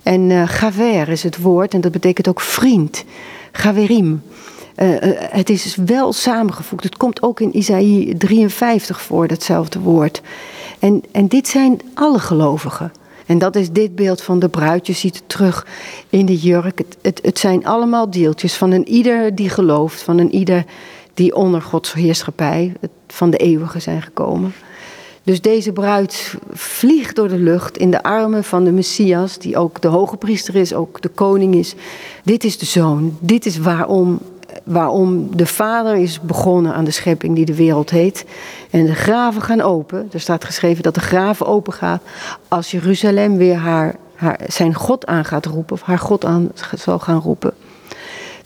[0.03, 3.05] En uh, gaver is het woord en dat betekent ook vriend.
[3.53, 4.23] Gaverim.
[4.77, 4.97] Uh,
[5.31, 6.85] het is wel samengevoegd.
[6.85, 10.23] Het komt ook in Isaïe 53 voor, datzelfde woord.
[10.79, 12.93] En, en dit zijn alle gelovigen.
[13.27, 14.87] En dat is dit beeld van de bruid.
[14.87, 15.67] Je ziet het terug
[16.11, 16.79] in de jurk.
[16.79, 20.65] Het, het, het zijn allemaal deeltjes van een ieder die gelooft, van een ieder
[21.17, 22.73] die onder Gods heerschappij
[23.07, 24.53] van de eeuwige zijn gekomen.
[25.23, 29.81] Dus deze bruid vliegt door de lucht in de armen van de Messias, die ook
[29.81, 31.75] de hoge priester is, ook de koning is.
[32.23, 33.17] Dit is de zoon.
[33.21, 34.19] Dit is waarom,
[34.65, 38.25] waarom de vader is begonnen aan de schepping die de wereld heet.
[38.71, 40.09] En de graven gaan open.
[40.13, 42.03] Er staat geschreven dat de graven open gaat
[42.49, 46.99] als Jeruzalem weer haar, haar, zijn God aan gaat roepen, of haar God aan zal
[46.99, 47.55] gaan roepen.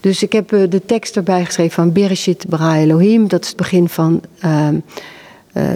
[0.01, 3.29] Dus ik heb uh, de tekst erbij geschreven van Bereshit bara Elohim.
[3.29, 4.69] Dat is het begin van uh,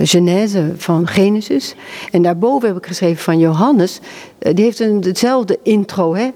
[0.02, 1.74] Genese, van Genesis.
[2.10, 4.00] En daarboven heb ik geschreven van Johannes.
[4.38, 6.14] Uh, die heeft een, hetzelfde intro.
[6.14, 6.30] Hè?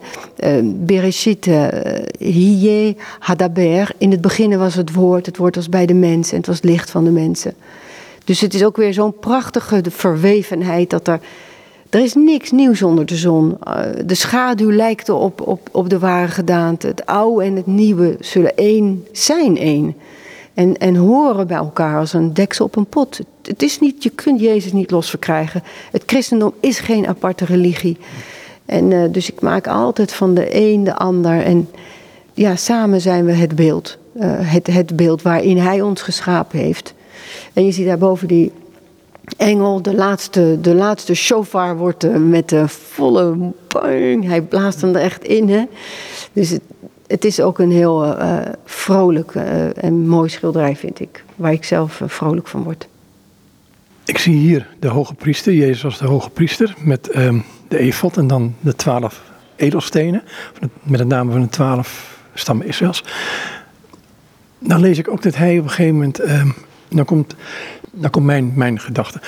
[0.62, 1.50] Bereshit
[2.18, 3.90] hiye hadaber.
[3.98, 5.26] In het begin was het woord.
[5.26, 6.32] Het woord was bij de mensen.
[6.32, 7.54] En het was het licht van de mensen.
[8.24, 11.20] Dus het is ook weer zo'n prachtige verwevenheid dat er
[11.90, 13.56] er is niks nieuws onder de zon.
[13.62, 16.86] Eh, de schaduw lijkt op, op, op de ware gedaante.
[16.86, 19.96] Het oude en het nieuwe zullen één zijn één.
[20.54, 23.20] En, en horen bij elkaar als een deksel op een pot.
[23.42, 25.62] Het is niet, je kunt Jezus niet los verkrijgen.
[25.90, 27.96] Het christendom is geen aparte religie.
[28.66, 31.42] En uh, dus ik maak altijd van de een de ander.
[31.42, 31.68] En
[32.34, 33.98] ja, samen zijn we het beeld.
[34.16, 36.94] Uh, het, het beeld waarin hij ons geschapen heeft.
[37.52, 38.52] En je ziet daarboven die
[39.36, 44.26] engel, de laatste, de laatste shofar wordt uh, met de volle bang.
[44.26, 45.48] Hij blaast hem er echt in.
[45.48, 45.64] Hè?
[46.32, 46.62] Dus het,
[47.06, 49.34] het is ook een heel uh, vrolijk
[49.74, 51.24] en mooi schilderij, vind ik.
[51.36, 52.88] Waar ik zelf vrolijk van word.
[54.04, 58.16] Ik zie hier de hoge priester, Jezus als de hoge priester, met um, de efot
[58.16, 59.22] en dan de twaalf
[59.56, 60.22] edelstenen.
[60.82, 63.04] Met het naam van de twaalf stammen Israëls.
[64.58, 66.20] Dan lees ik ook dat hij op een gegeven moment.
[66.20, 66.54] Um,
[66.88, 67.34] dan komt
[68.00, 69.20] dan komt mijn, mijn gedachte.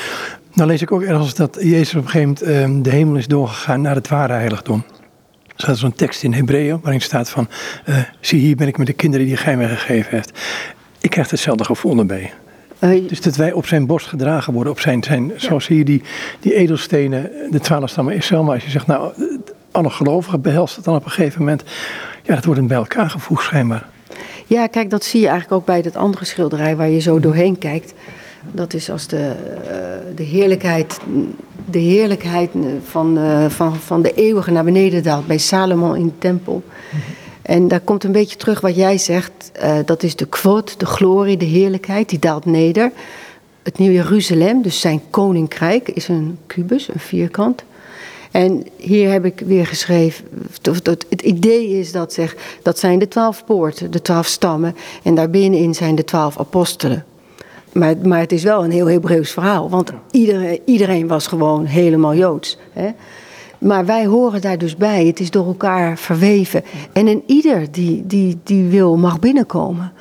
[0.55, 3.27] Dan lees ik ook ergens dat Jezus op een gegeven moment uh, de hemel is
[3.27, 4.85] doorgegaan naar het ware heiligdom.
[5.47, 7.49] Er staat zo'n tekst in Hebreeën waarin staat van,
[7.89, 10.39] uh, zie hier ben ik met de kinderen die gij mij gegeven hebt.
[11.01, 12.33] Ik krijg hetzelfde gevoel erbij.
[12.81, 15.33] Uh, dus dat wij op zijn borst gedragen worden, op zijn, zijn ja.
[15.37, 16.03] zoals hier die,
[16.41, 18.43] die edelstenen, de twaalf stammen Israël.
[18.43, 19.13] Maar als je zegt, nou,
[19.71, 21.63] alle gelovigen behelst het dan op een gegeven moment.
[22.23, 23.87] Ja, dat wordt een bij elkaar gevoegd schijnbaar.
[24.47, 27.59] Ja, kijk, dat zie je eigenlijk ook bij dat andere schilderij waar je zo doorheen
[27.59, 27.95] kijkt.
[28.53, 30.99] Dat is als de, uh, de heerlijkheid,
[31.71, 32.51] de heerlijkheid
[32.85, 36.63] van, uh, van, van de eeuwige naar beneden daalt bij Salomon in de tempel.
[36.65, 37.15] Mm-hmm.
[37.43, 39.51] En daar komt een beetje terug wat jij zegt.
[39.63, 42.93] Uh, dat is de quote, de glorie, de heerlijkheid, die daalt neder.
[43.63, 47.65] Het Nieuw Jeruzalem, dus zijn koninkrijk, is een kubus, een vierkant.
[48.31, 50.25] En hier heb ik weer geschreven,
[51.09, 54.77] het idee is dat zeg, dat zijn de twaalf poorten, de twaalf stammen.
[55.03, 57.05] En daarbinnenin zijn de twaalf apostelen.
[57.73, 62.15] Maar, maar het is wel een heel Hebreeuws verhaal, want iedereen, iedereen was gewoon helemaal
[62.15, 62.59] Joods.
[62.73, 62.91] Hè?
[63.59, 65.07] Maar wij horen daar dus bij.
[65.07, 66.65] Het is door elkaar verweven.
[66.93, 69.93] En een ieder die, die, die wil mag binnenkomen.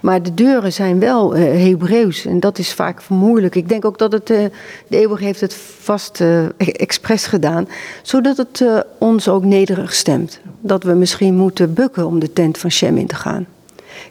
[0.00, 3.54] Maar de deuren zijn wel uh, Hebreeuws en dat is vaak moeilijk.
[3.54, 4.44] Ik denk ook dat het, uh,
[4.88, 7.68] de eeuwig heeft het vast uh, expres gedaan,
[8.02, 8.64] zodat het
[8.98, 10.40] ons ook nederig stemt.
[10.60, 13.46] Dat we misschien moeten bukken om de tent van Shem in te gaan.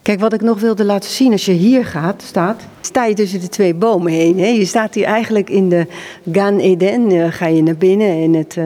[0.02, 3.40] Kijk, wat ik nog wilde laten zien, als je hier gaat, staat, sta je tussen
[3.40, 4.40] de twee bomen heen.
[4.40, 4.48] Hè?
[4.48, 5.88] Je staat hier eigenlijk in de
[6.32, 8.58] Gan Eden, ga je naar binnen in, het,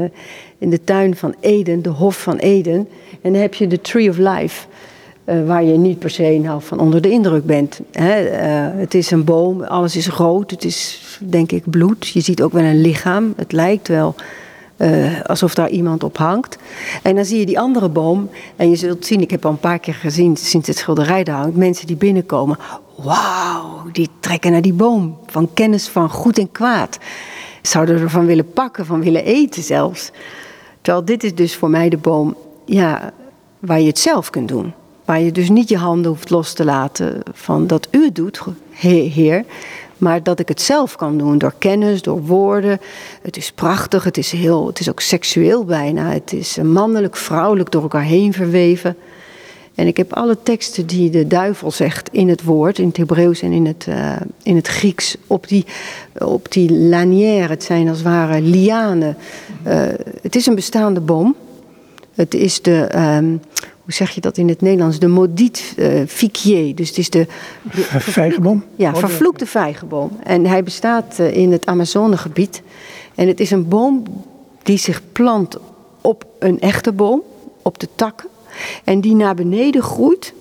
[0.57, 2.87] in de tuin van Eden, de Hof van Eden.
[3.21, 4.65] En dan heb je de Tree of Life.
[5.25, 7.79] Uh, waar je niet per se nou van onder de indruk bent.
[7.91, 8.13] Hè?
[8.79, 12.07] Het is een boom, alles is rood, het is denk ik bloed.
[12.07, 14.15] Je ziet ook wel een lichaam, het lijkt wel
[14.77, 16.57] uh, alsof daar iemand op hangt.
[17.01, 19.57] En dan zie je die andere boom en je zult zien, ik heb al een
[19.59, 22.57] paar keer gezien sinds het schilderij daar hangt, mensen die binnenkomen.
[22.95, 26.97] Wauw, die trekken naar die boom van kennis van goed en kwaad.
[27.61, 30.11] Zouden ervan willen pakken, van willen eten zelfs.
[30.81, 33.11] Terwijl dit is dus voor mij de boom ja,
[33.59, 34.73] waar je het zelf kunt doen.
[35.05, 38.41] Waar je dus niet je handen hoeft los te laten van dat u het doet,
[38.69, 39.45] Heer.
[40.03, 42.79] Maar dat ik het zelf kan doen door kennis, door woorden.
[43.21, 46.11] Het is prachtig, het is, heel, het is ook seksueel bijna.
[46.11, 48.95] Het is mannelijk, vrouwelijk door elkaar heen verweven.
[49.75, 53.41] En ik heb alle teksten die de duivel zegt in het woord, in het Hebreeuws
[53.41, 55.65] en in het, uh, in het Grieks, op die,
[56.17, 57.47] op die lanière.
[57.47, 59.17] Het zijn als het ware lianen.
[59.67, 59.73] Uh,
[60.21, 61.35] het is een bestaande boom.
[62.15, 63.41] Het is de, um,
[63.83, 64.99] hoe zeg je dat in het Nederlands?
[64.99, 66.75] De maudit uh, fiquier.
[66.75, 67.27] Dus het is de.
[67.61, 67.81] de
[68.19, 68.63] vijgenboom?
[68.75, 70.11] Ja, vervloekte vijgenboom.
[70.23, 72.61] En hij bestaat uh, in het Amazonegebied.
[73.15, 74.03] En het is een boom
[74.63, 75.57] die zich plant
[76.01, 77.21] op een echte boom,
[77.61, 78.29] op de takken.
[78.83, 80.33] En die naar beneden groeit.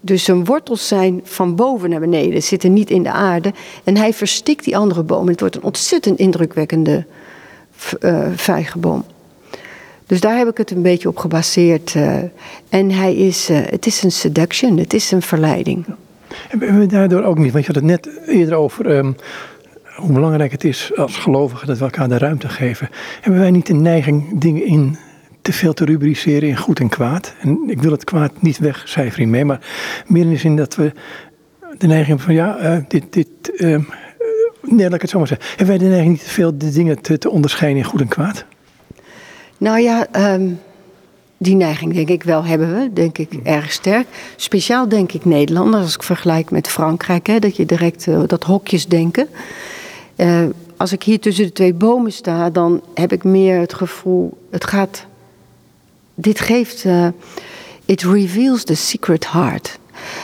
[0.00, 3.52] Dus zijn wortels zijn van boven naar beneden, zitten niet in de aarde.
[3.84, 5.28] En hij verstikt die andere boom.
[5.28, 7.04] Het wordt een ontzettend indrukwekkende
[8.00, 9.04] uh, vijgenboom.
[10.10, 11.94] Dus daar heb ik het een beetje op gebaseerd.
[11.94, 12.16] Uh,
[12.68, 15.84] en hij is, uh, het is een seduction, het is een verleiding.
[16.48, 19.16] Hebben we daardoor ook niet, want je had het net eerder over um,
[19.96, 22.88] hoe belangrijk het is als gelovigen dat we elkaar de ruimte geven.
[23.20, 24.96] Hebben wij niet de neiging dingen in
[25.42, 27.34] te veel te rubriceren in goed en kwaad?
[27.40, 29.60] En ik wil het kwaad niet wegcijferen mee, maar
[30.06, 30.92] meer in de zin dat we
[31.78, 33.28] de neiging hebben van ja, uh, dit, dit
[34.62, 35.48] nee, laat ik het zo maar zeggen.
[35.48, 38.08] Hebben wij de neiging niet te veel de dingen te, te onderscheiden in goed en
[38.08, 38.44] kwaad?
[39.60, 40.60] Nou ja, um,
[41.36, 44.06] die neiging denk ik wel hebben we, denk ik erg sterk.
[44.36, 48.44] Speciaal denk ik Nederlanders, als ik vergelijk met Frankrijk, hè, dat je direct uh, dat
[48.44, 49.28] hokjes denken.
[50.16, 50.42] Uh,
[50.76, 54.64] als ik hier tussen de twee bomen sta, dan heb ik meer het gevoel, het
[54.64, 55.06] gaat,
[56.14, 57.06] dit geeft, uh,
[57.84, 59.78] it reveals the secret heart.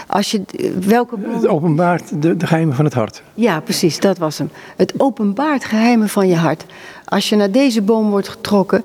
[0.07, 0.43] Als je,
[0.81, 1.35] welke boom...
[1.35, 3.23] Het openbaart de, de geheimen van het hart.
[3.35, 4.51] Ja, precies, dat was hem.
[4.77, 6.65] Het openbaart geheimen van je hart.
[7.05, 8.85] Als je naar deze boom wordt getrokken,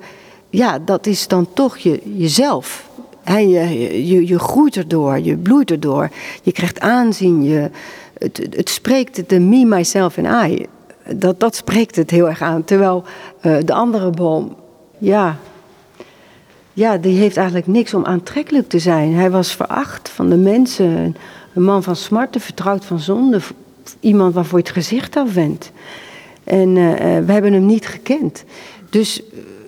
[0.52, 2.90] ja, dat is dan toch je, jezelf.
[3.22, 6.10] He, je, je, je groeit erdoor, je bloeit erdoor.
[6.42, 7.70] Je krijgt aanzien, je,
[8.18, 10.66] het, het spreekt de me, myself en I.
[11.14, 12.64] Dat, dat spreekt het heel erg aan.
[12.64, 13.04] Terwijl
[13.42, 14.56] uh, de andere boom,
[14.98, 15.38] ja,
[16.72, 19.14] ja, die heeft eigenlijk niks om aantrekkelijk te zijn.
[19.14, 21.16] Hij was veracht van de mensen.
[21.54, 23.40] Een man van smarte, vertrouwd van zonde.
[24.00, 25.72] Iemand waarvoor je het gezicht afwendt.
[26.44, 26.94] En uh,
[27.26, 28.44] we hebben hem niet gekend.
[28.90, 29.22] Dus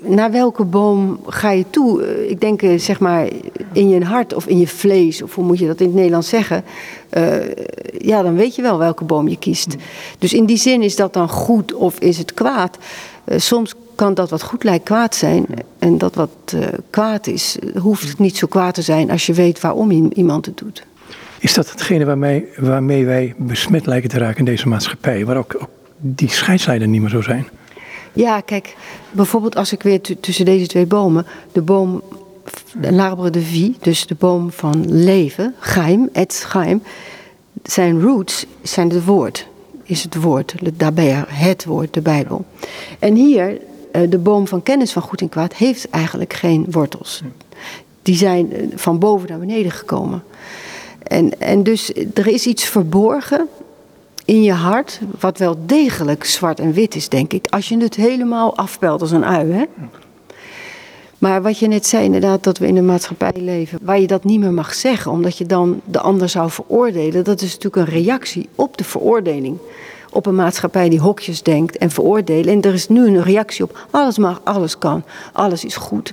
[0.05, 2.27] naar welke boom ga je toe?
[2.29, 3.29] Ik denk, zeg maar,
[3.73, 6.29] in je hart of in je vlees, of hoe moet je dat in het Nederlands
[6.29, 6.65] zeggen?
[7.11, 7.37] Uh,
[7.99, 9.77] ja, dan weet je wel welke boom je kiest.
[10.19, 12.79] Dus in die zin is dat dan goed of is het kwaad?
[13.27, 15.47] Soms kan dat wat goed lijkt kwaad zijn.
[15.79, 16.55] En dat wat
[16.91, 20.87] kwaad is, hoeft niet zo kwaad te zijn als je weet waarom iemand het doet.
[21.39, 25.25] Is dat hetgene waarmee, waarmee wij besmet lijken te raken in deze maatschappij?
[25.25, 27.49] Waar ook, ook die scheidslijnen niet meer zo zijn?
[28.15, 28.77] Ja, kijk,
[29.11, 32.03] bijvoorbeeld als ik weer tussen deze twee bomen, de boom,
[32.81, 36.83] l'arbre de vie, dus de boom van leven, geheim, het geheim,
[37.63, 39.49] zijn roots zijn het woord,
[39.83, 42.45] is het woord, daarbij het woord, de Bijbel.
[42.99, 43.61] En hier,
[43.93, 47.23] eh, de boom van kennis van goed en kwaad, heeft eigenlijk geen wortels.
[48.03, 50.23] Die zijn eh, van boven naar beneden gekomen.
[51.03, 53.49] En, en dus er is iets verborgen
[54.25, 57.47] in je hart, wat wel degelijk zwart en wit is, denk ik.
[57.51, 59.53] Als je het helemaal afpelt als een ui.
[59.53, 59.65] Hè?
[61.19, 64.25] Maar wat je net zei, inderdaad, dat we in een maatschappij leven waar je dat
[64.25, 67.95] niet meer mag zeggen, omdat je dan de ander zou veroordelen, dat is natuurlijk een
[67.95, 69.59] reactie op de veroordeling.
[70.11, 72.55] op een maatschappij die hokjes denkt en veroordelen.
[72.55, 76.13] En er is nu een reactie op alles mag, alles kan, alles is goed.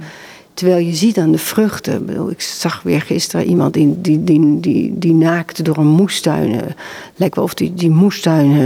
[0.54, 2.30] Terwijl je ziet aan de vruchten.
[2.30, 6.62] Ik zag weer gisteren iemand die, die, die, die, die naakte door een moestuin.
[6.62, 6.68] Eh,
[7.16, 8.60] lijkt wel of die, die moestuin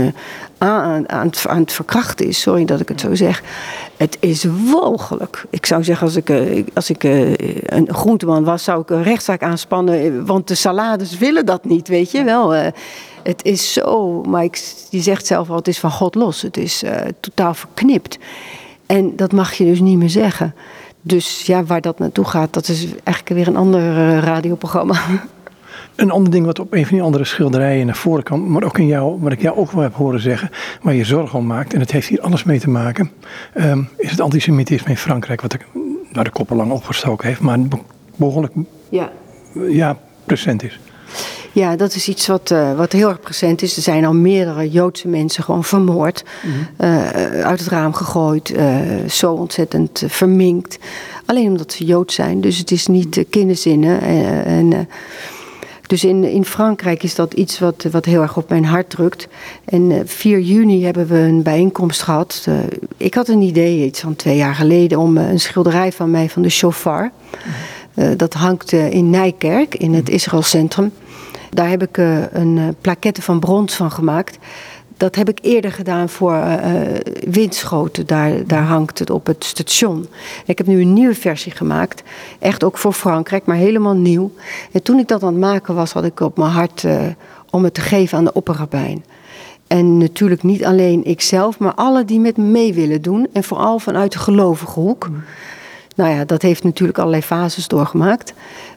[0.58, 2.40] eh, aan, aan, het, aan het verkrachten is.
[2.40, 3.42] Sorry dat ik het zo zeg.
[3.96, 5.44] Het is walgelijk.
[5.50, 9.42] Ik zou zeggen, als ik, eh, als ik een groenteman was, zou ik een rechtszaak
[9.42, 10.26] aanspannen.
[10.26, 12.52] Want de salades willen dat niet, weet je wel.
[13.22, 16.42] Het is zo, maar ik, je zegt zelf al, het is van God los.
[16.42, 16.82] Het is
[17.20, 18.18] totaal verknipt.
[18.86, 20.54] En dat mag je dus niet meer zeggen.
[21.06, 24.96] Dus ja, waar dat naartoe gaat, dat is eigenlijk weer een ander eh, radioprogramma.
[25.96, 28.78] Een ander ding wat op een van die andere schilderijen naar voren kan, maar ook
[28.78, 30.50] in jou, wat ik jou ook wel heb horen zeggen,
[30.82, 33.10] waar je zorgen om maakt, en het heeft hier alles mee te maken,
[33.54, 35.66] ehm, is het antisemitisme in Frankrijk, wat ik,
[36.12, 37.58] nou, de koppen lang opgestoken heeft, maar
[38.16, 38.52] behoorlijk
[38.88, 39.12] ja.
[39.68, 40.80] Ja, present is.
[41.56, 43.76] Ja, dat is iets wat, uh, wat heel erg present is.
[43.76, 46.24] Er zijn al meerdere Joodse mensen gewoon vermoord.
[46.42, 46.90] Mhm.
[46.90, 47.08] uh,
[47.44, 48.50] uit het raam gegooid.
[48.50, 48.76] Uh,
[49.08, 50.78] zo ontzettend verminkt.
[51.26, 52.40] Alleen omdat ze Jood zijn.
[52.40, 54.00] Dus het is niet kinderzinnen.
[54.44, 54.88] en,
[55.86, 59.28] dus in, in Frankrijk is dat iets wat, wat heel erg op mijn hart drukt.
[59.64, 62.48] En 4 juni hebben we een bijeenkomst gehad.
[62.96, 66.42] ik had een idee, iets van twee jaar geleden, om een schilderij van mij van
[66.42, 67.12] de chauffeur.
[67.94, 68.16] Mhm.
[68.16, 70.92] dat hangt in Nijkerk, in het Israël Centrum.
[71.56, 74.38] Daar heb ik uh, een uh, plaquette van brons van gemaakt.
[74.96, 76.60] Dat heb ik eerder gedaan voor uh,
[77.30, 78.06] Windschoten.
[78.06, 80.06] Daar, daar hangt het op het station.
[80.46, 82.02] Ik heb nu een nieuwe versie gemaakt.
[82.38, 84.32] Echt ook voor Frankrijk, maar helemaal nieuw.
[84.72, 86.84] En toen ik dat aan het maken was, had ik op mijn hart
[87.50, 89.04] om het te geven aan de opperrabijn.
[89.66, 93.28] En natuurlijk niet alleen ikzelf, maar alle die met me mee willen doen.
[93.32, 95.08] En vooral vanuit de gelovige hoek.
[95.08, 95.22] Mm.
[95.96, 98.34] Nou ja, dat heeft natuurlijk allerlei fases doorgemaakt.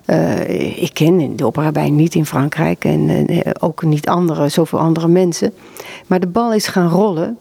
[0.09, 5.07] Uh, ik ken de opera niet in Frankrijk en uh, ook niet andere, zoveel andere
[5.07, 5.53] mensen.
[6.07, 7.37] Maar de bal is gaan rollen.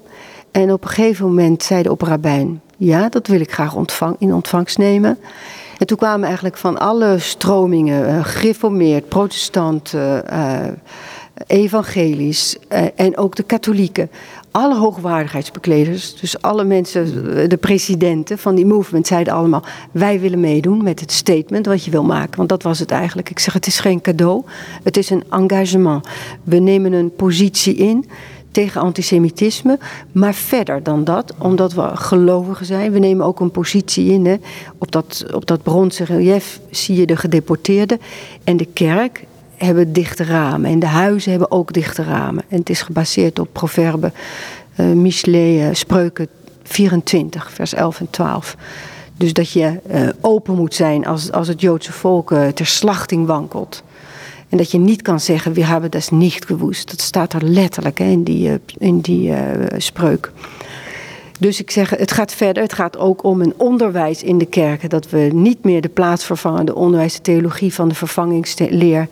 [0.50, 3.76] En op een gegeven moment zei de operabijn: Ja, dat wil ik graag
[4.18, 5.18] in ontvangst nemen.
[5.78, 9.94] En toen kwamen eigenlijk van alle stromingen, uh, gereformeerd, protestant,
[11.46, 12.56] evangelisch
[12.94, 14.10] en ook de katholieken
[14.50, 20.82] alle hoogwaardigheidsbekleders, dus alle mensen, de presidenten van die movement, zeiden allemaal: wij willen meedoen
[20.82, 22.36] met het statement wat je wil maken.
[22.36, 23.30] Want dat was het eigenlijk.
[23.30, 24.44] Ik zeg: het is geen cadeau,
[24.82, 26.08] het is een engagement.
[26.42, 28.04] We nemen een positie in
[28.50, 29.78] tegen antisemitisme,
[30.12, 32.92] maar verder dan dat, omdat we gelovigen zijn.
[32.92, 34.26] We nemen ook een positie in.
[34.26, 34.36] Hè.
[34.78, 38.00] Op, dat, op dat bronzen relief zie je de gedeporteerden
[38.44, 39.26] en de kerk
[39.58, 40.70] hebben dichte ramen.
[40.70, 42.44] En de huizen hebben ook dichte ramen.
[42.48, 44.12] En het is gebaseerd op proverbe
[44.76, 46.28] uh, Michelet, uh, Spreuken
[46.62, 48.56] 24, vers 11 en 12.
[49.16, 53.82] Dus dat je uh, open moet zijn als, als het Joodse volk ter slachting wankelt.
[54.48, 56.90] En dat je niet kan zeggen, we hebben dat niet gewoest.
[56.90, 59.32] Dat staat er letterlijk hè, in die, in die
[59.76, 60.32] spreuk.
[61.38, 62.62] Dus ik zeg, het gaat verder.
[62.62, 64.88] Het gaat ook om een onderwijs in de kerken.
[64.88, 69.08] Dat we niet meer de plaatsvervangende onderwijs, de theologie van de vervangingsleer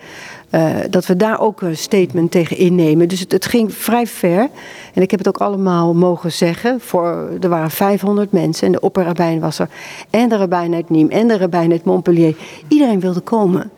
[0.51, 3.09] uh, dat we daar ook een statement tegen innemen.
[3.09, 4.49] Dus het, het, ging vrij ver.
[4.95, 6.81] En ik heb het ook allemaal mogen zeggen.
[6.81, 9.69] Voor, er waren 500 mensen en de opperrabijn was er.
[10.11, 12.37] En de rabbijn uit Nîmes en de rabbijn uit Montpellier.
[12.69, 13.71] Iedereen wilde komen.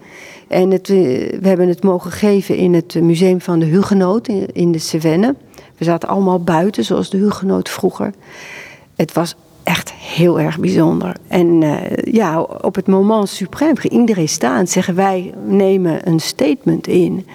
[0.49, 4.73] En het, we hebben het mogen geven in het museum van de Hugenoot in, in
[4.73, 5.33] de Cevennes.
[5.77, 8.13] We zaten allemaal buiten, zoals de Hugenoot vroeger.
[8.97, 9.37] Het was
[9.69, 11.17] echt heel erg bijzonder.
[11.27, 14.67] En uh, ja, op het moment suprême iedereen staan.
[14.67, 17.27] Zeggen wij nemen een statement in.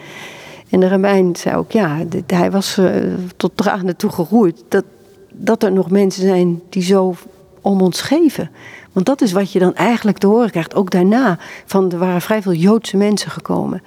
[0.70, 2.92] En de rabbijn zei ook, ja, hij was uh,
[3.38, 4.64] tot tranen toe geroerd.
[4.68, 4.84] Dat,
[5.32, 7.16] dat er nog mensen zijn die zo
[7.62, 8.50] om ons geven.
[8.92, 10.76] Want dat is wat je dan eigenlijk te horen krijgt.
[10.76, 13.82] Ook daarna, van, er waren vrij veel Joodse mensen gekomen.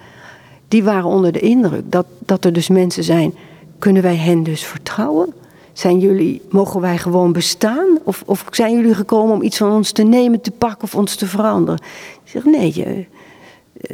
[0.67, 3.33] Die waren onder de indruk dat, dat er dus mensen zijn.
[3.79, 5.33] Kunnen wij hen dus vertrouwen?
[5.77, 7.99] Zijn jullie, mogen wij gewoon bestaan?
[8.03, 11.15] Of, of zijn jullie gekomen om iets van ons te nemen, te pakken of ons
[11.15, 11.81] te veranderen?
[12.23, 13.05] Ik zeg nee, je,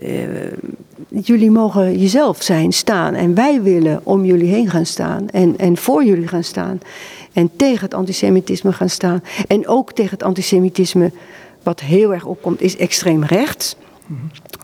[0.03, 3.13] uh, jullie mogen jezelf zijn, staan.
[3.13, 5.29] En wij willen om jullie heen gaan staan.
[5.29, 6.79] En, en voor jullie gaan staan.
[7.33, 9.23] En tegen het antisemitisme gaan staan.
[9.47, 11.11] En ook tegen het antisemitisme,
[11.63, 13.75] wat heel erg opkomt, is extreem rechts.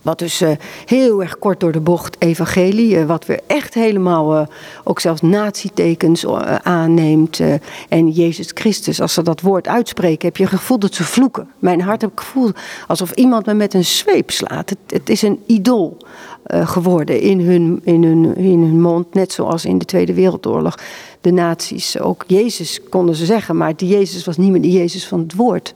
[0.01, 0.49] Wat dus uh,
[0.85, 4.47] heel erg kort door de bocht evangelie, uh, wat weer echt helemaal uh,
[4.83, 6.25] ook zelfs natietekens
[6.63, 7.41] aanneemt.
[7.89, 11.49] en Jezus Christus, als ze dat woord uitspreken, heb je gevoel dat ze vloeken.
[11.59, 14.69] Mijn hart heb ik gevoeld alsof iemand me met een zweep slaat.
[14.69, 15.97] Het, het is een idool
[16.45, 20.75] geworden in hun, in, hun, in hun mond, net zoals in de Tweede Wereldoorlog.
[21.21, 25.07] De nazi's, ook Jezus konden ze zeggen, maar die Jezus was niet meer de Jezus
[25.07, 25.73] van het woord.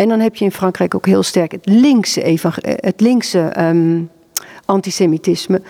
[0.00, 2.20] En dan heb je in Frankrijk ook heel sterk het linkse,
[2.62, 4.10] het linkse um,
[4.64, 5.62] antisemitisme.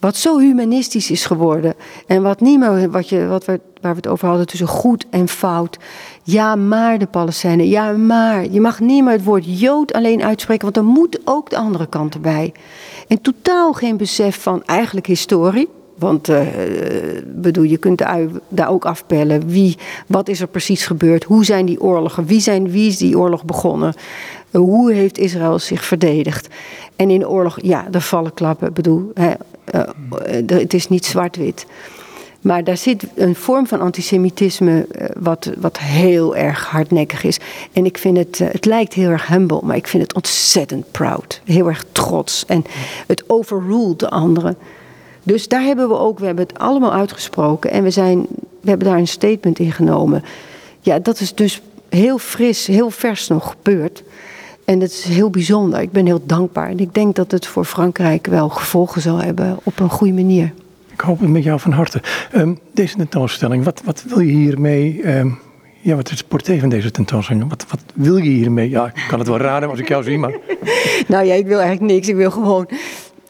[0.00, 1.74] wat zo humanistisch is geworden.
[2.06, 5.06] En wat niet meer, wat je, wat we, waar we het over hadden tussen goed
[5.10, 5.78] en fout.
[6.22, 7.68] Ja, maar de Palestijnen.
[7.68, 8.50] Ja, maar.
[8.50, 11.86] Je mag niet meer het woord Jood alleen uitspreken, want dan moet ook de andere
[11.86, 12.52] kant erbij.
[13.08, 15.68] En totaal geen besef van eigenlijk historie.
[15.98, 16.40] Want uh,
[17.26, 18.02] bedoel, je kunt
[18.48, 19.48] daar ook afpellen.
[19.48, 19.76] Wie,
[20.06, 21.24] wat is er precies gebeurd?
[21.24, 22.26] Hoe zijn die oorlogen?
[22.26, 23.94] Wie, zijn, wie is die oorlog begonnen?
[24.50, 26.48] Hoe heeft Israël zich verdedigd?
[26.96, 28.72] En in oorlog, ja, er vallen klappen.
[28.72, 29.32] Bedoel, hè,
[29.74, 29.80] uh,
[30.46, 31.66] het is niet zwart-wit.
[32.40, 34.86] Maar daar zit een vorm van antisemitisme
[35.18, 37.38] wat, wat heel erg hardnekkig is.
[37.72, 41.40] En ik vind het, het lijkt heel erg humble, maar ik vind het ontzettend proud.
[41.44, 42.44] Heel erg trots.
[42.46, 42.64] En
[43.06, 44.56] het overruled de anderen.
[45.24, 48.26] Dus daar hebben we ook, we hebben het allemaal uitgesproken en we, zijn,
[48.60, 50.24] we hebben daar een statement in genomen.
[50.80, 54.02] Ja, dat is dus heel fris, heel vers nog gebeurd.
[54.64, 55.80] En het is heel bijzonder.
[55.80, 56.68] Ik ben heel dankbaar.
[56.68, 60.52] En ik denk dat het voor Frankrijk wel gevolgen zal hebben op een goede manier.
[60.92, 62.02] Ik hoop het met jou van harte.
[62.36, 65.38] Um, deze tentoonstelling, wat, wat wil je hiermee um,
[65.84, 67.48] ja, wat is het portée van deze tentoonstelling?
[67.48, 68.70] Wat, wat wil je hiermee?
[68.70, 70.30] Ja, ik kan het wel raden als ik jou zie, maar...
[71.08, 72.08] nou ja, ik wil eigenlijk niks.
[72.08, 72.68] Ik wil gewoon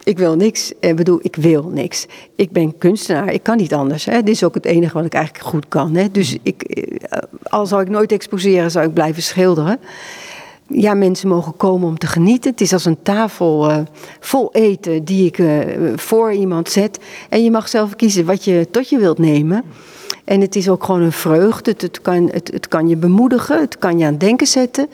[0.05, 0.71] ik wil niks.
[0.71, 2.07] Ik eh, bedoel, ik wil niks.
[2.37, 3.33] Ik ben kunstenaar.
[3.33, 4.05] Ik kan niet anders.
[4.05, 4.23] Hè.
[4.23, 5.95] Dit is ook het enige wat ik eigenlijk goed kan.
[5.95, 6.11] Hè.
[6.11, 9.79] Dus ik, eh, al zou ik nooit exposeren, zou ik blijven schilderen.
[10.69, 12.51] Ja, mensen mogen komen om te genieten.
[12.51, 13.79] Het is als een tafel uh,
[14.21, 15.59] vol eten die ik uh,
[15.97, 16.99] voor iemand zet.
[17.29, 19.65] En je mag zelf kiezen wat je tot je wilt nemen.
[20.25, 21.71] En het is ook gewoon een vreugde.
[21.71, 23.61] Het, het, kan, het, het kan je bemoedigen.
[23.61, 24.89] Het kan je aan het denken zetten.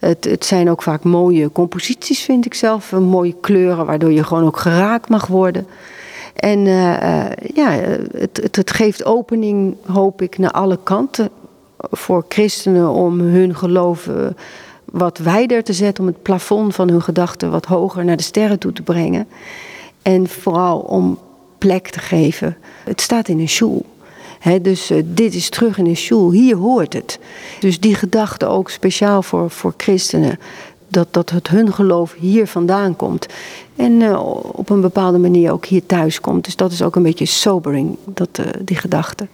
[0.00, 2.92] Het, het zijn ook vaak mooie composities, vind ik zelf.
[2.92, 5.66] Mooie kleuren, waardoor je gewoon ook geraakt mag worden.
[6.34, 7.70] En uh, ja,
[8.12, 11.30] het, het, geeft opening, hoop ik, naar alle kanten.
[11.78, 14.08] Voor christenen om hun geloof
[14.84, 16.04] wat wijder te zetten.
[16.04, 19.28] Om het plafond van hun gedachten wat hoger naar de sterren toe te brengen.
[20.02, 21.18] En vooral om
[21.58, 22.56] plek te geven.
[22.84, 23.84] Het staat in een
[24.62, 27.18] dus uh, dit is terug in de school, hier hoort het.
[27.60, 30.38] Dus die gedachte ook speciaal voor, voor christenen.
[30.88, 33.26] Dat, dat het hun geloof hier vandaan komt.
[33.76, 34.20] En uh,
[34.52, 36.44] op een bepaalde manier ook hier thuis komt.
[36.44, 39.26] Dus dat is ook een beetje sobering, dat, uh, die gedachte.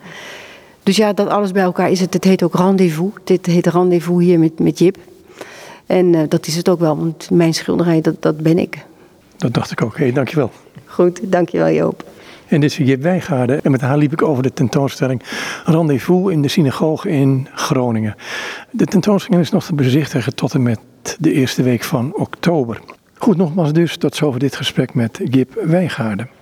[0.82, 2.14] Dus ja, dat alles bij elkaar is het.
[2.14, 3.12] Het heet ook rendezvous.
[3.24, 4.96] Dit heet rendezvous hier met, met Jip.
[5.86, 8.84] En dat is het ook wel, want mijn schilderij, dat, dat ben ik.
[9.36, 9.96] Dat dacht ik ook.
[9.96, 10.50] Hé, hey, dankjewel.
[10.84, 12.04] Goed, dankjewel Joop.
[12.49, 13.62] En dit is Jip Wijngaarden.
[13.62, 15.22] En met haar liep ik over de tentoonstelling
[15.64, 18.14] Rendezvous in de synagoge in Groningen.
[18.70, 20.80] De tentoonstelling is nog te bezichtigen tot en met
[21.18, 22.80] de eerste week van oktober.
[23.18, 26.28] Goed, nogmaals dus tot zover dit gesprek met Jip Wijngaarden.